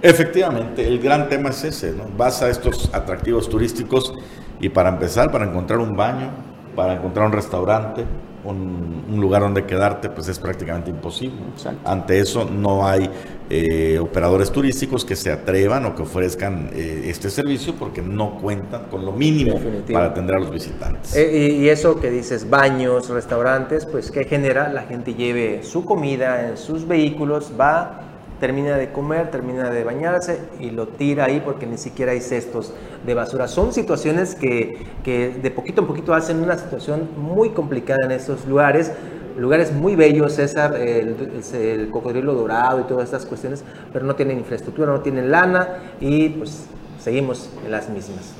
[0.00, 2.04] Efectivamente, el gran tema es ese, ¿no?
[2.16, 4.14] Vas a estos atractivos turísticos
[4.60, 6.30] y para empezar, para encontrar un baño,
[6.76, 8.04] para encontrar un restaurante,
[8.44, 11.36] un, un lugar donde quedarte, pues es prácticamente imposible.
[11.84, 13.10] Ante eso no hay
[13.50, 18.84] eh, operadores turísticos que se atrevan o que ofrezcan eh, este servicio porque no cuentan
[18.90, 19.98] con lo mínimo Definitivo.
[19.98, 21.14] para atender a los visitantes.
[21.16, 25.84] Eh, y, y eso que dices, baños, restaurantes, pues que genera la gente lleve su
[25.84, 28.00] comida en sus vehículos, va,
[28.44, 32.74] termina de comer, termina de bañarse y lo tira ahí porque ni siquiera hay cestos
[33.06, 33.48] de basura.
[33.48, 38.44] Son situaciones que, que de poquito en poquito hacen una situación muy complicada en estos
[38.44, 38.92] lugares.
[39.38, 44.92] Lugares muy bellos, César, el, cocodrilo dorado y todas estas cuestiones, pero no tienen infraestructura,
[44.92, 46.66] no tienen lana y pues
[47.02, 48.34] seguimos en las mismas.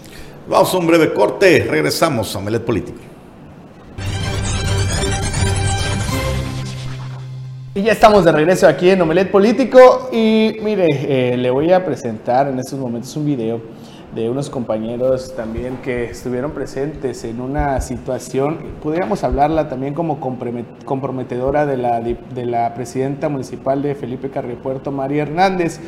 [0.47, 2.99] Vamos a un breve corte, regresamos a Melet Político.
[7.77, 10.87] Y ya estamos de regreso aquí en Omelet Político y mire,
[11.33, 13.61] eh, le voy a presentar en estos momentos un video
[14.15, 20.85] de unos compañeros también que estuvieron presentes en una situación, podríamos hablarla también como compromet-
[20.85, 25.81] comprometedora de la, de la presidenta municipal de Felipe Carriopuerto, María Hernández.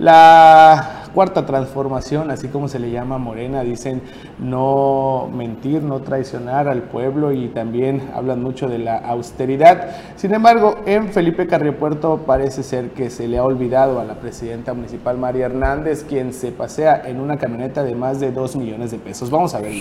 [0.00, 4.00] La cuarta transformación, así como se le llama Morena, dicen
[4.38, 9.90] no mentir, no traicionar al pueblo y también hablan mucho de la austeridad.
[10.16, 14.72] Sin embargo, en Felipe Carriopuerto parece ser que se le ha olvidado a la presidenta
[14.72, 18.98] municipal María Hernández, quien se pasea en una camioneta de más de 2 millones de
[18.98, 19.30] pesos.
[19.30, 19.74] Vamos a ver.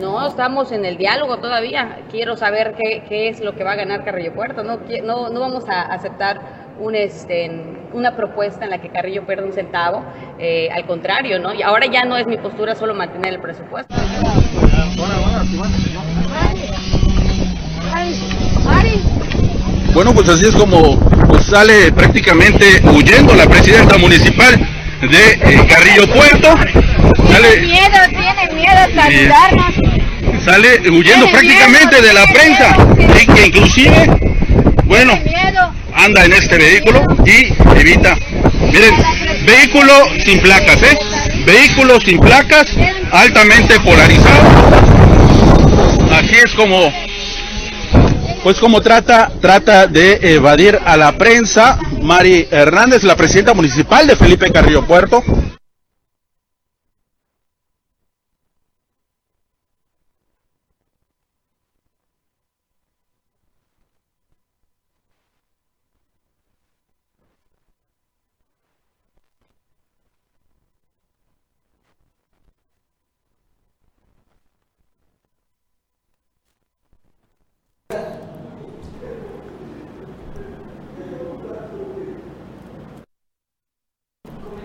[0.00, 2.00] No, estamos en el diálogo todavía.
[2.10, 4.62] Quiero saber qué, es lo que va a ganar Carrillo Puerto.
[4.62, 6.40] No, no, no vamos a aceptar
[6.78, 7.50] un, este,
[7.92, 10.02] una propuesta en la que Carrillo pierda un centavo.
[10.38, 11.54] Eh, al contrario, ¿no?
[11.54, 13.94] Y ahora ya no es mi postura solo mantener el presupuesto.
[19.94, 26.06] Bueno, pues así es como pues, sale prácticamente huyendo la presidenta municipal de eh, Carrillo
[26.12, 26.54] Puerto.
[27.30, 29.74] Sale, miedo, tiene miedo saludarnos.
[30.44, 32.84] sale huyendo Tiene prácticamente miedo, de la tiene prensa.
[32.94, 33.14] miedo.
[33.20, 34.10] Y que inclusive,
[34.84, 35.18] bueno,
[35.94, 38.16] anda en este vehículo y evita.
[38.72, 38.94] Miren,
[39.44, 39.92] vehículo
[40.24, 40.98] sin placas, ¿eh?
[41.44, 42.66] Vehículo sin placas,
[43.12, 44.42] altamente polarizado.
[46.12, 46.92] Así es como
[48.46, 54.14] pues como trata, trata de evadir a la prensa, Mari Hernández, la presidenta municipal de
[54.14, 55.20] Felipe Carrillo Puerto.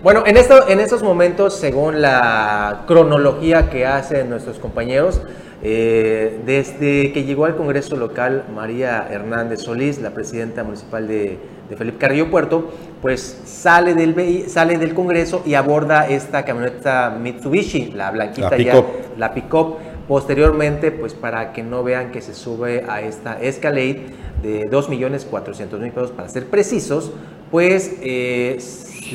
[0.02, 5.22] Bueno, en, esto, en estos momentos, según la cronología que hacen nuestros compañeros,
[5.62, 11.38] eh, desde que llegó al Congreso local María Hernández Solís, la presidenta municipal de,
[11.70, 17.92] de Felipe Carrillo Puerto, pues sale del, sale del Congreso y aborda esta camioneta Mitsubishi,
[17.92, 18.84] la blanquita La ya,
[19.16, 19.76] la pick-up,
[20.08, 24.06] posteriormente, pues para que no vean que se sube a esta Escalade
[24.42, 27.12] de 2.400.000 pesos para ser precisos,
[27.52, 28.58] pues eh,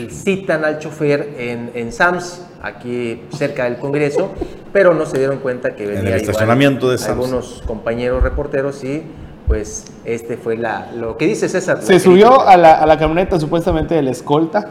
[0.09, 4.31] citan al chofer en, en Sams, aquí cerca del Congreso,
[4.71, 7.09] pero no se dieron cuenta que venía el igual estacionamiento de Sams.
[7.11, 9.03] algunos compañeros reporteros y
[9.47, 11.81] pues este fue la, lo que dice César.
[11.81, 14.67] Se subió a la, a la camioneta supuestamente de la escolta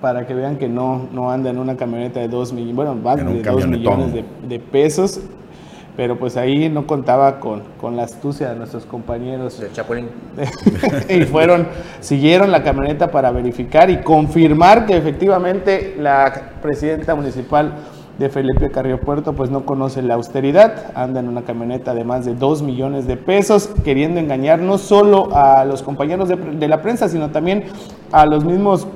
[0.00, 3.18] para que vean que no, no anda en una camioneta de 2 millones, bueno, más
[3.18, 3.96] En de 2 camionetón.
[3.98, 5.20] millones de, de pesos,
[5.96, 9.58] pero pues ahí no contaba con, con la astucia de nuestros compañeros.
[9.58, 10.08] Del Chapulín.
[11.08, 11.66] y fueron,
[12.00, 17.72] siguieron la camioneta para verificar y confirmar que efectivamente la presidenta municipal
[18.18, 22.24] de Felipe Carrillo Puerto pues no conoce la austeridad, anda en una camioneta de más
[22.24, 26.80] de 2 millones de pesos, queriendo engañar no solo a los compañeros de, de la
[26.80, 27.64] prensa, sino también
[28.12, 28.86] a los mismos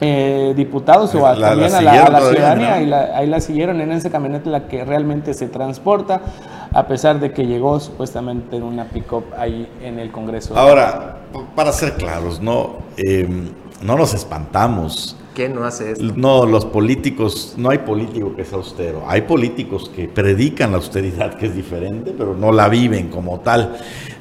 [0.00, 2.82] eh, diputados o a, La- la también a la, a ciudadanía ¿no?
[2.82, 6.20] y la- ahí la siguieron en esa camioneta la que realmente se transporta,
[6.72, 10.56] a pesar de que llegó supuestamente en una pick-up ahí en el Congreso.
[10.58, 11.18] Ahora,
[11.54, 13.28] para ser claros, no, Eh,
[13.82, 15.16] no nos espantamos.
[15.34, 16.04] ¿Quién no hace esto?
[16.16, 19.02] No, los políticos, no hay político que sea austero.
[19.08, 23.76] Hay políticos que predican la austeridad, que es diferente, pero no la viven como tal.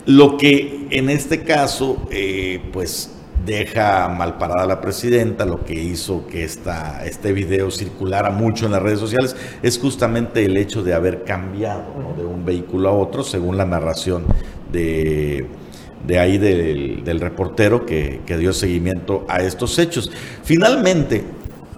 [0.07, 3.11] Lo que en este caso, eh, pues
[3.45, 8.65] deja mal parada a la presidenta, lo que hizo que esta, este video circulara mucho
[8.65, 11.83] en las redes sociales, es justamente el hecho de haber cambiado
[12.17, 14.25] de un vehículo a otro, según la narración
[14.71, 15.45] de,
[16.05, 20.11] de ahí del, del reportero que, que dio seguimiento a estos hechos.
[20.43, 21.23] Finalmente,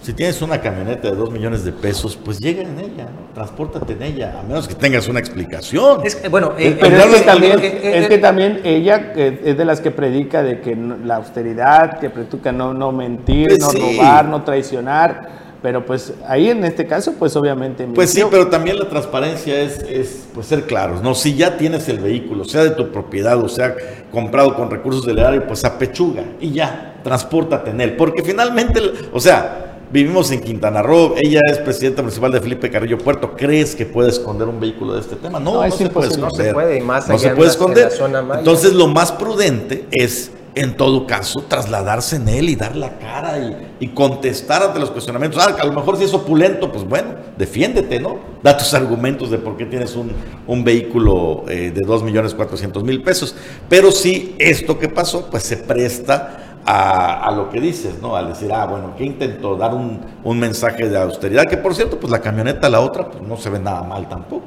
[0.05, 3.33] si tienes una camioneta de 2 millones de pesos, pues llega en ella, ¿no?
[3.33, 6.01] transpórtate en ella, a menos que tengas una explicación.
[6.03, 8.61] Es que, bueno, Eh, eh, Pero es que, eh, también, eh, eh, es que también
[8.63, 13.47] ella es de las que predica de que la austeridad, que predica no, no mentir,
[13.47, 13.79] Pues no sí.
[13.79, 15.43] robar, no traicionar.
[15.63, 17.87] Pero pues ahí en este caso, pues obviamente.
[17.87, 21.15] Pues sí, pero también la transparencia es, es pues ser claros, ¿no?
[21.15, 23.75] Si ya tienes el vehículo, sea de tu propiedad o sea
[24.11, 27.95] comprado con recursos del erario, pues apechuga y ya, transpórtate en él.
[27.95, 28.79] Porque finalmente,
[29.11, 33.75] o sea, vivimos en Quintana Roo, ella es presidenta municipal de Felipe Carrillo Puerto, ¿crees
[33.75, 35.39] que puede esconder un vehículo de este tema?
[35.39, 36.17] No, No, se puede imposible.
[36.21, 36.47] No esconder.
[36.47, 37.83] se puede, y más No se puede esconder.
[37.85, 38.39] la zona maya.
[38.39, 43.37] Entonces lo más prudente es, en todo caso, trasladarse en él y dar la cara
[43.39, 45.41] y, y contestar ante los cuestionamientos.
[45.45, 48.19] Ah, a lo mejor si es opulento, pues bueno, defiéndete, ¿no?
[48.41, 50.11] Da tus argumentos de por qué tienes un,
[50.47, 53.35] un vehículo eh, de 2.400.000 pesos.
[53.67, 58.15] Pero sí, esto que pasó, pues se presta a, a lo que dices, ¿no?
[58.15, 61.99] Al decir, ah, bueno, que intentó dar un, un mensaje de austeridad, que por cierto,
[61.99, 64.43] pues la camioneta, la otra, pues no se ve nada mal tampoco.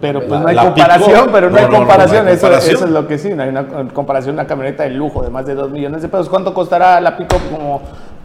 [0.00, 1.32] Pero pues La- no hay comparación, picó.
[1.32, 2.28] pero no, No, hay no, comparación.
[2.28, 5.46] eso, es lo que sí, no hay una comparación, una camioneta de lujo de más
[5.46, 6.28] de 2 millones de pesos.
[6.28, 7.80] ¿Cuánto costará la pick como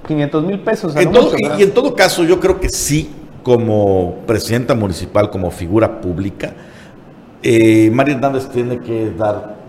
[0.06, 0.96] 500 mil pesos?
[0.98, 3.10] En todo- y en todo caso, yo creo que sí,
[3.44, 6.52] como presidenta municipal, como figura pública,
[7.44, 9.61] eh, María Hernández tiene que dar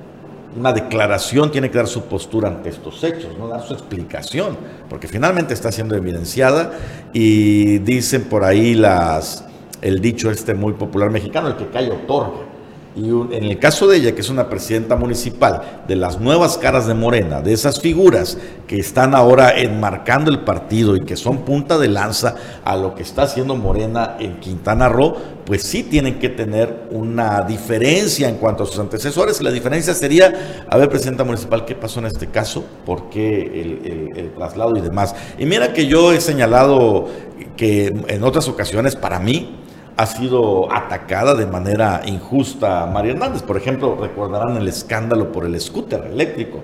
[0.56, 4.56] una declaración, tiene que dar su postura ante estos hechos, no dar su explicación,
[4.88, 6.72] porque finalmente está siendo evidenciada
[7.12, 9.44] y dicen por ahí las
[9.80, 12.51] el dicho este muy popular mexicano, el que cae otorga.
[12.94, 16.86] Y en el caso de ella, que es una presidenta municipal, de las nuevas caras
[16.86, 21.78] de Morena, de esas figuras que están ahora enmarcando el partido y que son punta
[21.78, 26.28] de lanza a lo que está haciendo Morena en Quintana Roo, pues sí tienen que
[26.28, 29.40] tener una diferencia en cuanto a sus antecesores.
[29.40, 32.62] La diferencia sería, a ver, presidenta municipal, ¿qué pasó en este caso?
[32.84, 35.14] ¿Por qué el- el traslado y demás?
[35.38, 37.08] Y mira que yo he señalado
[37.56, 39.61] que en otras ocasiones, para mí,
[40.02, 43.42] ha sido atacada de manera injusta María Hernández.
[43.42, 46.60] Por ejemplo, recordarán el escándalo por el scooter eléctrico.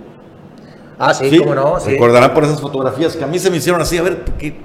[0.98, 1.92] Ah, sí, cómo no, sí.
[1.92, 4.56] Recordarán por esas fotografías que a mí se me hicieron así, a ver, ¿qué,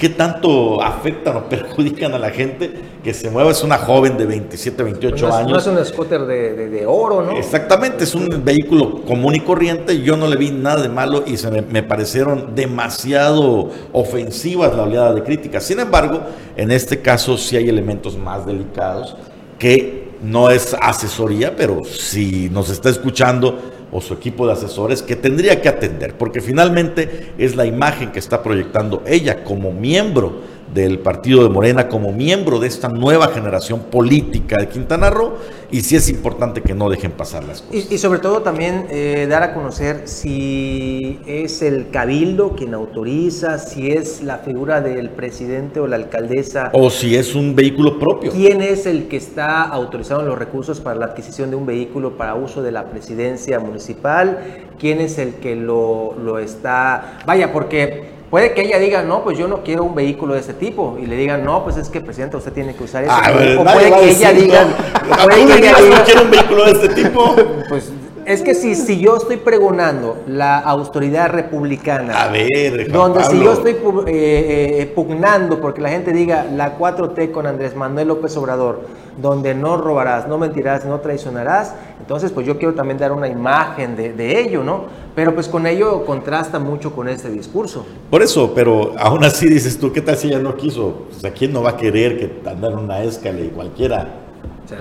[0.00, 2.72] qué tanto afectan o perjudican a la gente
[3.04, 3.50] que se mueva?
[3.52, 5.50] Es una joven de 27, 28 no, es, años.
[5.52, 7.36] no es un scooter de, de- de oro, ¿no?
[7.36, 10.00] Exactamente, es un vehículo común y corriente.
[10.02, 14.82] Yo no le vi nada de malo y se me, me parecieron demasiado ofensivas la
[14.84, 15.64] oleada de críticas.
[15.64, 16.20] Sin embargo,
[16.56, 19.16] en este caso sí hay elementos más delicados
[19.58, 23.58] que no es asesoría, pero si nos está escuchando
[23.92, 28.18] o su equipo de asesores que tendría que atender, porque finalmente es la imagen que
[28.18, 33.80] está proyectando ella como miembro del partido de Morena, como miembro de esta nueva generación
[33.80, 35.34] política de Quintana Roo,
[35.70, 37.86] y sí es importante que no dejen pasar las cosas.
[37.90, 43.58] Y, y sobre todo también eh, dar a conocer si es el cabildo quien autoriza,
[43.58, 46.70] si es la figura del presidente o la alcaldesa.
[46.72, 48.30] O si es un vehículo propio.
[48.30, 52.34] ¿Quién es el que está autorizando los recursos para la adquisición de un vehículo para
[52.34, 54.66] uso de la presidencia municipal?
[54.78, 57.18] ¿Quién es el que lo, lo está...?
[57.26, 60.54] Vaya, porque Puede que ella diga, no, pues yo no quiero un vehículo de ese
[60.54, 60.96] tipo.
[61.02, 63.12] Y le digan, no, pues es que, presidenta, usted tiene que usar eso.
[63.12, 65.24] Ah, o puede que ella decir, diga, no.
[65.24, 67.34] puede Tú que ella digas, diga, no quiero un vehículo de este tipo.
[67.68, 67.92] Pues
[68.30, 73.42] es que si, si yo estoy pregonando la autoridad republicana, A ver, Juan donde si
[73.42, 78.36] yo estoy eh, eh, pugnando porque la gente diga la 4T con Andrés Manuel López
[78.36, 78.82] Obrador,
[79.20, 83.96] donde no robarás, no mentirás, no traicionarás, entonces pues yo quiero también dar una imagen
[83.96, 84.84] de, de ello, ¿no?
[85.16, 87.84] Pero pues con ello contrasta mucho con este discurso.
[88.10, 91.06] Por eso, pero aún así dices tú, ¿qué tal si ella no quiso?
[91.10, 94.08] O sea, ¿quién no va a querer que andar una escala y cualquiera?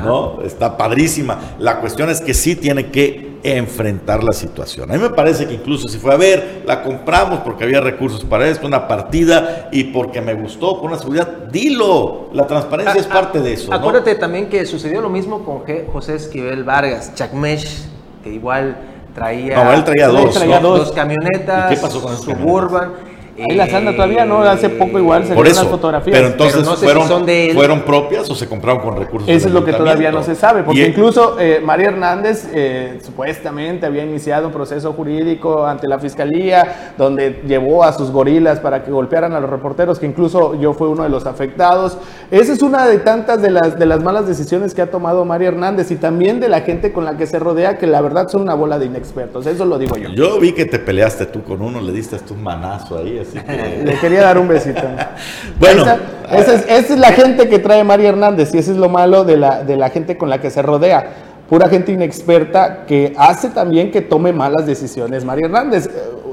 [0.03, 0.43] ¿No?
[0.43, 1.39] Está padrísima.
[1.57, 4.91] La cuestión es que sí tiene que enfrentar la situación.
[4.91, 8.23] A mí me parece que incluso si fue a ver, la compramos porque había recursos
[8.25, 12.29] para esto, una partida y porque me gustó, por una seguridad, dilo.
[12.33, 13.69] La transparencia es parte de eso.
[13.71, 13.77] ¿no?
[13.77, 17.83] Acuérdate también que sucedió lo mismo con G- José Esquivel Vargas, Chacmesh,
[18.23, 18.77] que igual
[19.15, 20.77] traía, No, él traía dos, traía ¿no?
[20.77, 23.08] dos camionetas, ¿Y qué pasó con Suburban.
[23.47, 24.41] Ahí las anda todavía, ¿no?
[24.41, 26.15] Hace poco igual se unas fotografías.
[26.15, 27.55] pero entonces Pero no sé si fueron, son de él.
[27.55, 29.29] fueron propias o se compraron con recursos.
[29.29, 33.85] Eso es lo que todavía no se sabe, porque incluso eh, María Hernández eh, supuestamente
[33.85, 38.91] había iniciado un proceso jurídico ante la fiscalía donde llevó a sus gorilas para que
[38.91, 41.97] golpearan a los reporteros, que incluso yo fui uno de los afectados.
[42.31, 45.49] Esa es una de tantas de las, de las malas decisiones que ha tomado María
[45.49, 48.41] Hernández y también de la gente con la que se rodea, que la verdad son
[48.41, 50.09] una bola de inexpertos, eso lo digo yo.
[50.09, 53.39] Yo vi que te peleaste tú con uno, le diste tú un manazo ahí, así
[53.39, 53.83] que...
[53.83, 54.81] Le quería dar un besito.
[55.59, 55.99] Bueno, esa,
[56.31, 59.25] esa es, esa es la gente que trae María Hernández y ese es lo malo
[59.25, 61.05] de la, de la gente con la que se rodea.
[61.49, 65.25] Pura gente inexperta que hace también que tome malas decisiones.
[65.25, 65.89] María Hernández,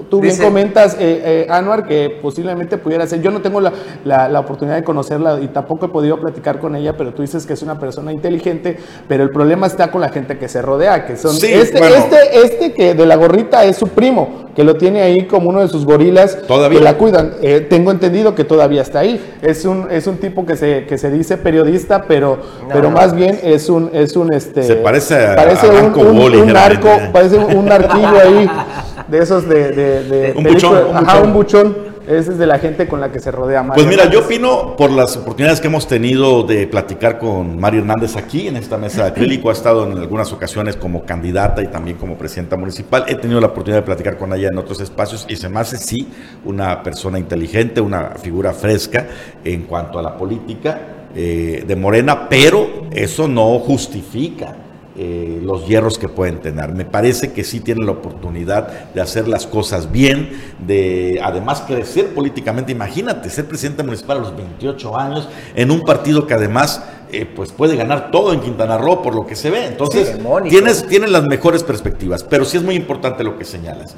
[0.06, 3.20] eh, tú bien comentas, eh, eh, Anuar, que posiblemente pudiera ser.
[3.22, 3.72] Yo no tengo la,
[4.04, 7.46] la- la oportunidad de conocerla y tampoco he podido platicar con ella, pero tú dices
[7.46, 8.76] que es una persona inteligente.
[9.08, 11.34] Pero el problema está con la gente que se rodea, que son.
[11.34, 11.94] Sí, este, bueno.
[11.96, 15.60] este, este que de la gorrita es su primo, que lo tiene ahí como uno
[15.60, 16.38] de sus gorilas.
[16.46, 16.78] ¿Todavía?
[16.78, 17.32] Que la cuidan.
[17.42, 19.20] Eh, tengo entendido que todavía está ahí.
[19.42, 22.96] Es un, es un tipo que se, que se dice periodista, pero, No, pero no.
[22.96, 24.62] más bien es un, es un este.
[24.62, 28.48] Se parece a- parece a un, un- un narco, parece un narquillo ahí,
[29.08, 31.26] de esos de, de, de Un buchón, un ajá, buchón.
[31.26, 31.96] un buchón.
[32.06, 34.76] Ese es de la gente con la que se rodea Mario Pues mira, yo opino
[34.76, 39.02] por las oportunidades que hemos tenido de platicar con Mario Hernández aquí en esta mesa
[39.02, 39.50] de acrílico.
[39.50, 43.06] Ha estado en algunas ocasiones como candidata y también como presidenta municipal.
[43.08, 45.78] He tenido la oportunidad de platicar con ella en otros espacios y se me hace
[45.78, 46.06] sí
[46.44, 49.08] una persona inteligente, una figura fresca
[49.44, 54.54] en cuanto a la política eh, de Morena, pero eso no justifica
[54.98, 56.72] eh, los hierros que pueden tener.
[56.72, 62.14] Me parece que sí tienen la oportunidad de hacer las cosas bien, de además crecer
[62.14, 62.72] políticamente.
[62.72, 66.82] Imagínate ser presidente municipal a los 28 años en un partido que además
[67.12, 69.66] eh, pues puede ganar todo en Quintana Roo por lo que se ve.
[69.66, 70.16] Entonces
[70.48, 73.94] tienes, tienes las mejores perspectivas, pero sí es muy importante lo que señalas.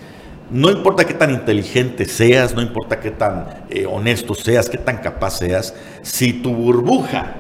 [0.51, 4.97] No importa qué tan inteligente seas, no importa qué tan eh, honesto seas, qué tan
[4.99, 7.37] capaz seas, si tu burbuja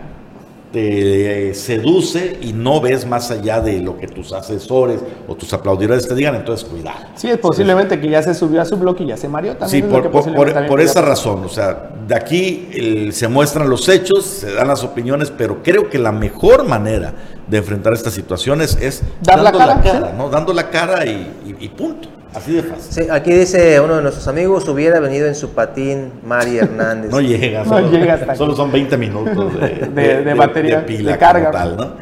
[0.72, 5.52] te eh, seduce y no ves más allá de lo que tus asesores o tus
[5.52, 6.98] aplaudidores te digan, entonces cuidado.
[7.14, 9.84] Sí, es posiblemente que ya se subió a su bloque y ya se mareó también.
[9.84, 14.52] Sí, por, por- esa razón, o sea, de aquí el- se muestran los hechos, se
[14.52, 17.14] dan las opiniones, pero creo que la mejor manera
[17.46, 20.28] de enfrentar estas situaciones es Dar la dando cara, ¿no?
[20.28, 21.10] Dando la cara y,
[21.46, 22.08] y- y punto.
[22.34, 23.04] Así de fácil.
[23.04, 27.10] Sí, aquí dice uno de nuestros amigos, hubiera venido en su patín Mari Hernández.
[27.10, 28.38] No llega, No solo, llega hasta aquí.
[28.38, 31.50] solo son 20 minutos de, De- de batería, pila de carga.
[31.50, 31.92] tal, ¿no?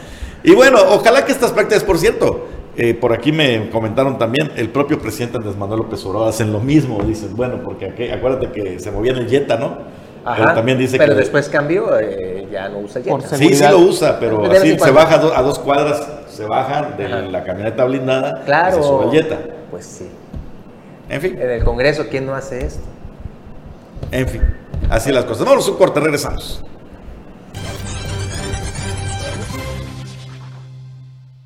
[0.43, 2.47] Y bueno, ojalá que estas prácticas, por cierto,
[2.77, 6.61] eh, por aquí me comentaron también, el propio presidente Andrés Manuel López Obrador hacen lo
[6.61, 9.79] mismo, dicen, bueno, porque aquí- acuérdate que se movía en el Jetta, ¿no?
[10.25, 11.21] Ajá, Pero también dice pero que...
[11.21, 13.37] después cambió, eh, ya no usa Jetta.
[13.37, 16.05] Sí, sí lo usa, pero así se baja a dos cuadras,
[16.37, 17.17] se bajan de Ajá.
[17.23, 18.79] la camioneta blindada Claro.
[18.79, 19.39] y se sube Jetta.
[19.71, 20.09] Pues sí.
[21.09, 22.83] En fin, En el Congreso, ¿quién no hace esto?
[24.13, 24.43] en fin,
[24.91, 25.47] así las cosas.
[25.47, 26.63] Vamos a un corte, regresamos.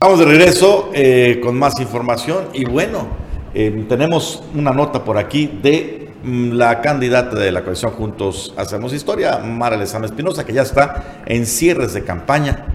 [0.00, 3.06] Vamos de regreso eh, con más información y bueno,
[3.54, 8.92] eh, tenemos una nota por aquí de mm, la candidata de la coalición Juntos Hacemos
[8.94, 12.69] Historia, Mara Lezama Espinosa, que ya está en cierres de campaña.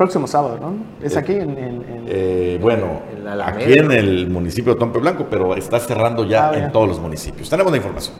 [0.00, 0.72] Próximo sábado, ¿no?
[1.06, 1.50] Es Eh, aquí en.
[1.50, 3.64] en- en- Eh, bueno, En la Alameda.
[3.66, 6.72] aquí en el municipio de Tompe Blanco, pero está cerrando ya Ah, en ya.
[6.72, 7.50] todos los municipios.
[7.50, 8.16] Tenemos la información.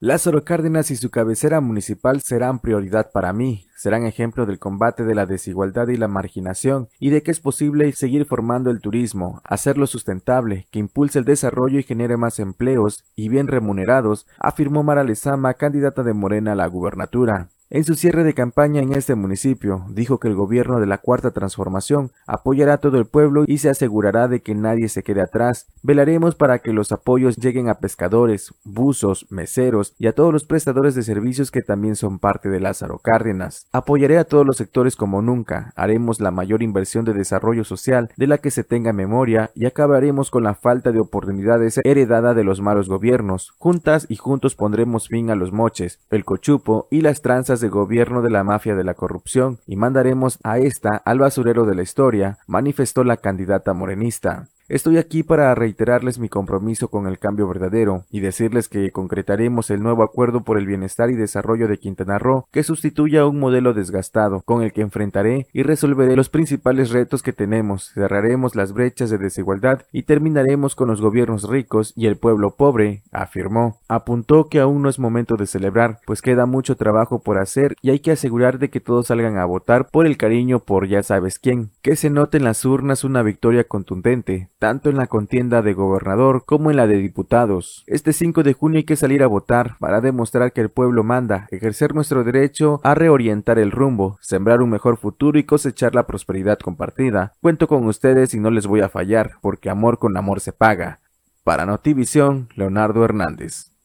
[0.00, 5.14] Lázaro Cárdenas y su cabecera municipal serán prioridad para mí, serán ejemplo del combate de
[5.14, 9.86] la desigualdad y la marginación y de que es posible seguir formando el turismo, hacerlo
[9.86, 15.54] sustentable, que impulse el desarrollo y genere más empleos y bien remunerados, afirmó Mara Lezama,
[15.54, 17.48] candidata de Morena a la gubernatura.
[17.68, 21.32] En su cierre de campaña en este municipio, dijo que el gobierno de la Cuarta
[21.32, 25.66] Transformación apoyará a todo el pueblo y se asegurará de que nadie se quede atrás.
[25.82, 30.94] Velaremos para que los apoyos lleguen a pescadores, buzos, meseros y a todos los prestadores
[30.94, 33.66] de servicios que también son parte de Lázaro Cárdenas.
[33.72, 38.28] Apoyaré a todos los sectores como nunca, haremos la mayor inversión de desarrollo social de
[38.28, 42.60] la que se tenga memoria y acabaremos con la falta de oportunidades heredada de los
[42.60, 43.54] malos gobiernos.
[43.58, 48.22] Juntas y juntos pondremos fin a los moches, el cochupo y las tranzas de gobierno
[48.22, 52.38] de la mafia de la corrupción y mandaremos a esta al basurero de la historia,
[52.46, 54.48] manifestó la candidata morenista.
[54.68, 59.80] Estoy aquí para reiterarles mi compromiso con el cambio verdadero y decirles que concretaremos el
[59.80, 64.42] nuevo acuerdo por el bienestar y desarrollo de Quintana Roo que sustituya un modelo desgastado
[64.44, 69.18] con el que enfrentaré y resolveré los principales retos que tenemos, cerraremos las brechas de
[69.18, 73.78] desigualdad y terminaremos con los gobiernos ricos y el pueblo pobre, afirmó.
[73.86, 77.90] Apuntó que aún no es momento de celebrar, pues queda mucho trabajo por hacer y
[77.90, 81.38] hay que asegurar de que todos salgan a votar por el cariño por ya sabes
[81.38, 85.74] quién, que se note en las urnas una victoria contundente, tanto en la contienda de
[85.74, 87.84] gobernador como en la de diputados.
[87.86, 91.46] Este 5 de junio hay que salir a votar para demostrar que el pueblo manda,
[91.50, 96.58] ejercer nuestro derecho a reorientar el rumbo, sembrar un mejor futuro y cosechar la prosperidad
[96.58, 97.34] compartida.
[97.40, 101.00] Cuento con ustedes y no les voy a fallar, porque amor con amor se paga.
[101.44, 103.75] Para Notivisión, Leonardo Hernández.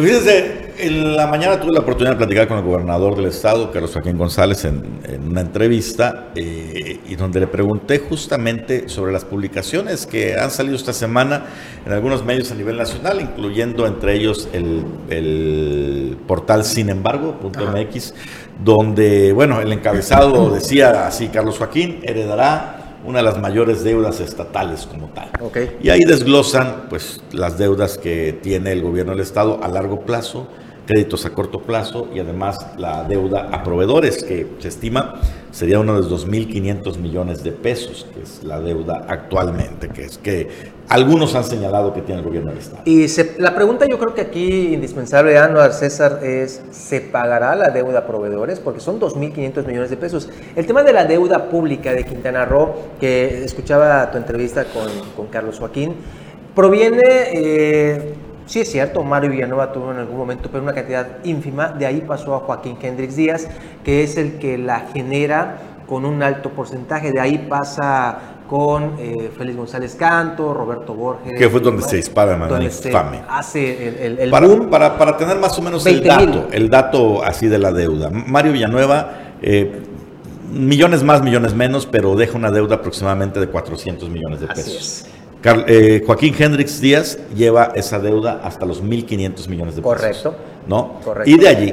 [0.00, 3.70] Pues fíjense, en la mañana tuve la oportunidad de platicar con el gobernador del estado,
[3.70, 4.82] Carlos Joaquín González, en,
[5.28, 10.94] una entrevista, eh, y donde le pregunté justamente sobre las publicaciones que han salido esta
[10.94, 11.44] semana
[11.84, 18.14] en algunos medios a nivel nacional, incluyendo entre ellos el, el portal Sin embargo.mx,
[18.64, 24.86] donde, bueno, el encabezado decía así, Carlos Joaquín heredará una de las mayores deudas estatales
[24.86, 25.30] como tal.
[25.82, 30.46] Y ahí desglosan pues las deudas que tiene el gobierno del estado a largo plazo,
[30.90, 35.20] créditos a corto plazo y además la deuda a proveedores que se estima
[35.52, 40.18] sería uno de los 2.500 millones de pesos, que es la deuda actualmente, que es
[40.18, 40.48] que
[40.88, 42.82] algunos han señalado que tiene el gobierno del Estado.
[42.86, 43.06] Y
[43.38, 48.06] la pregunta yo creo que aquí indispensable, Anuar César, es, ¿se pagará la deuda a
[48.08, 48.58] proveedores?
[48.58, 50.28] Porque son 2.500 millones de pesos.
[50.56, 55.28] El tema de la deuda pública de Quintana Roo, que escuchaba tu entrevista con, con
[55.28, 55.94] Carlos Joaquín,
[56.52, 57.04] proviene...
[57.32, 58.14] Eh,
[58.50, 61.68] Sí es cierto, Mario Villanueva tuvo en algún momento, pero una cantidad ínfima.
[61.68, 63.46] De ahí pasó a Joaquín Hendrix Díaz,
[63.84, 67.12] que es el que la genera con un alto porcentaje.
[67.12, 71.38] De ahí pasa con eh, Félix González Canto, Roberto Borges.
[71.38, 73.22] Que fue donde se dispara de manera infame.
[73.28, 77.46] Hace el, el, para, Para, para, tener más o menos el dato, el dato así
[77.46, 78.10] de la deuda.
[78.10, 79.80] Mario Villanueva, eh,
[80.52, 85.06] millones más, millones menos, pero deja una deuda aproximadamente de 400 millones de pesos.
[85.42, 89.96] Eh, Joaquín Hendrix Díaz lleva esa deuda hasta los 1.500 millones de pesos.
[89.96, 90.34] Correcto.
[90.66, 91.00] ¿no?
[91.04, 91.30] Correcto.
[91.30, 91.72] Y de allí,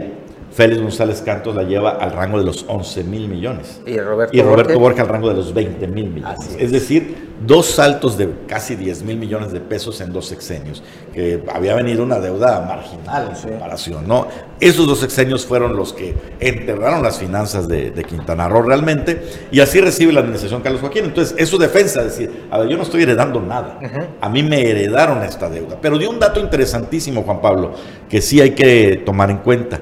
[0.58, 3.80] Félix González Cantos la lleva al rango de los 11 mil millones.
[3.86, 6.55] Y Roberto, y Roberto Borges al rango de los 20 mil millones.
[6.58, 6.72] Es.
[6.72, 10.82] decir, dos saltos de casi 10 mil millones de pesos en dos sexenios,
[11.14, 14.30] que había venido una deuda marginal en comparación, ¿no?
[14.60, 19.80] Esos dos sexenios fueron los que enterraron las finanzas de, Quintana Roo realmente, y así
[19.80, 21.05] recibe la administración Carlos Joaquín.
[21.05, 23.80] Entonces, es su defensa, decir, a ver, yo no estoy heredando nada,
[24.20, 25.78] a mí me heredaron esta deuda.
[25.80, 27.74] Pero dio un dato interesantísimo, Juan Pablo,
[28.10, 29.82] que sí hay que tomar en cuenta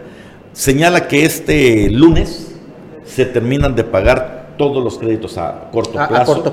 [0.55, 2.47] señala que este lunes
[3.05, 5.93] se terminan de pagar todos los créditos a corto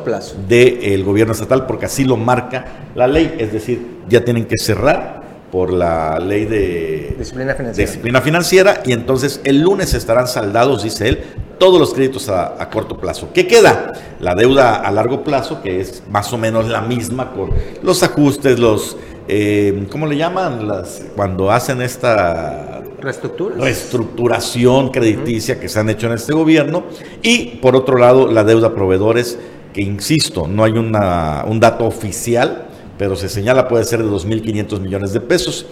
[0.05, 4.59] plazo, del gobierno estatal, porque así lo marca la ley, es decir, ya tienen que
[4.59, 5.23] cerrar
[5.53, 7.91] por la ley de disciplina financiera.
[7.91, 11.23] disciplina financiera y entonces el lunes estarán saldados, dice él,
[11.59, 13.29] todos los créditos a, corto plazo.
[13.33, 13.93] ¿Qué queda?
[14.19, 17.51] La deuda a largo plazo, que es más o menos la misma con
[17.83, 18.97] los ajustes, los,
[19.29, 20.67] eh, ¿cómo le llaman?
[20.67, 26.85] Las, cuando hacen esta reestructuración crediticia que se han hecho en este gobierno.
[27.23, 29.39] Y por otro lado, la deuda a proveedores,
[29.73, 34.81] que insisto, no hay una, un dato oficial, pero se señala puede ser de 2.500
[34.81, 35.67] millones de pesos.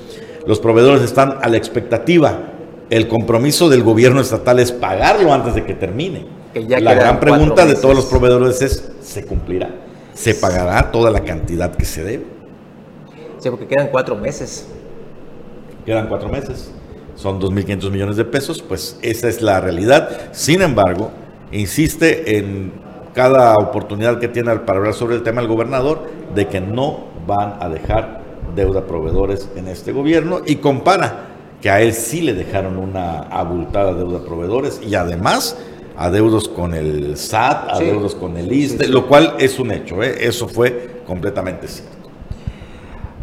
[0.46, 2.52] Los proveedores están a la expectativa.
[2.88, 6.26] El compromiso del gobierno estatal es pagarlo antes de que termine.
[6.54, 9.70] la gran pregunta de todos los proveedores es, ¿se cumplirá?
[10.14, 12.24] ¿Se pagará toda la cantidad que se debe?
[13.38, 14.66] Sí, porque quedan cuatro meses.
[15.86, 16.72] Quedan cuatro meses
[17.20, 20.32] son 2.500 millones de pesos, pues esa es la realidad.
[20.32, 21.10] Sin embargo,
[21.52, 22.72] insiste en
[23.14, 27.56] cada oportunidad que tiene para hablar sobre el tema el gobernador de que no van
[27.60, 28.22] a dejar
[28.56, 31.26] deuda a proveedores en este gobierno y compara
[31.60, 35.58] que a él sí le dejaron una abultada deuda a proveedores y además
[35.96, 40.16] adeudos con el SAT, adeudos con el ISTE, lo cual es un hecho, ¿eh?
[40.20, 41.99] eso fue completamente cierto.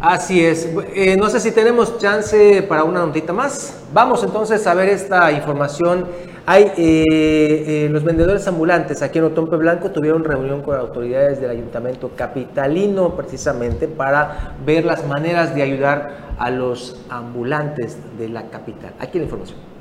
[0.00, 0.68] Así es.
[0.94, 3.82] Eh, no sé si tenemos chance para una notita más.
[3.92, 6.06] Vamos entonces a ver esta información.
[6.46, 11.50] Hay eh, eh, los vendedores ambulantes aquí en Otompe Blanco tuvieron reunión con autoridades del
[11.50, 18.94] ayuntamiento capitalino precisamente para ver las maneras de ayudar a los ambulantes de la capital.
[19.00, 19.77] Aquí la información.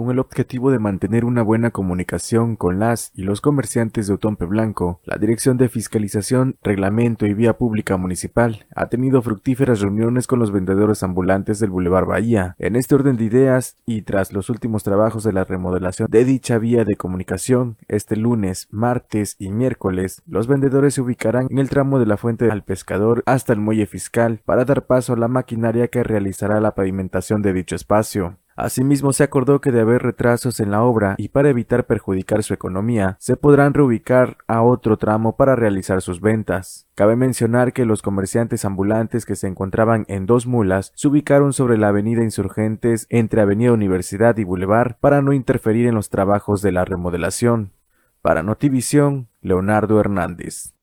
[0.00, 4.46] Con el objetivo de mantener una buena comunicación con las y los comerciantes de Otompe
[4.46, 10.38] Blanco, la Dirección de Fiscalización, Reglamento y Vía Pública Municipal ha tenido fructíferas reuniones con
[10.38, 12.56] los vendedores ambulantes del Boulevard Bahía.
[12.58, 16.56] En este orden de ideas y tras los últimos trabajos de la remodelación de dicha
[16.56, 21.98] vía de comunicación, este lunes, martes y miércoles, los vendedores se ubicarán en el tramo
[21.98, 25.88] de la Fuente al Pescador hasta el Muelle Fiscal para dar paso a la maquinaria
[25.88, 28.38] que realizará la pavimentación de dicho espacio.
[28.60, 32.52] Asimismo, se acordó que de haber retrasos en la obra y para evitar perjudicar su
[32.52, 36.86] economía, se podrán reubicar a otro tramo para realizar sus ventas.
[36.94, 41.78] Cabe mencionar que los comerciantes ambulantes que se encontraban en dos mulas se ubicaron sobre
[41.78, 46.72] la avenida Insurgentes entre Avenida Universidad y Boulevard para no interferir en los trabajos de
[46.72, 47.72] la remodelación.
[48.20, 50.74] Para Notivisión, Leonardo Hernández.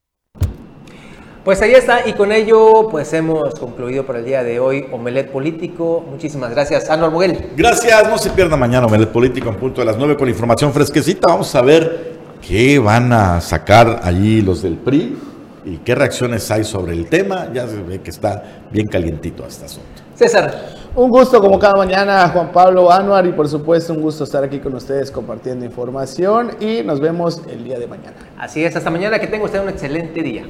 [1.48, 5.32] Pues ahí está, y con ello pues hemos concluido por el día de hoy Omelet
[5.32, 6.04] Político.
[6.06, 7.52] Muchísimas gracias, Anuar Muguel.
[7.56, 11.32] Gracias, no se pierda mañana Omelet Político en punto de las 9 con información fresquecita.
[11.32, 15.18] Vamos a ver qué van a sacar allí los del PRI
[15.64, 17.48] y qué reacciones hay sobre el tema.
[17.54, 20.02] Ya se ve que está bien calientito este asunto.
[20.16, 20.54] César.
[20.96, 24.60] Un gusto como cada mañana, Juan Pablo Anuar, y por supuesto un gusto estar aquí
[24.60, 28.18] con ustedes compartiendo información y nos vemos el día de mañana.
[28.38, 30.44] Así es, hasta mañana, que tenga usted un excelente día.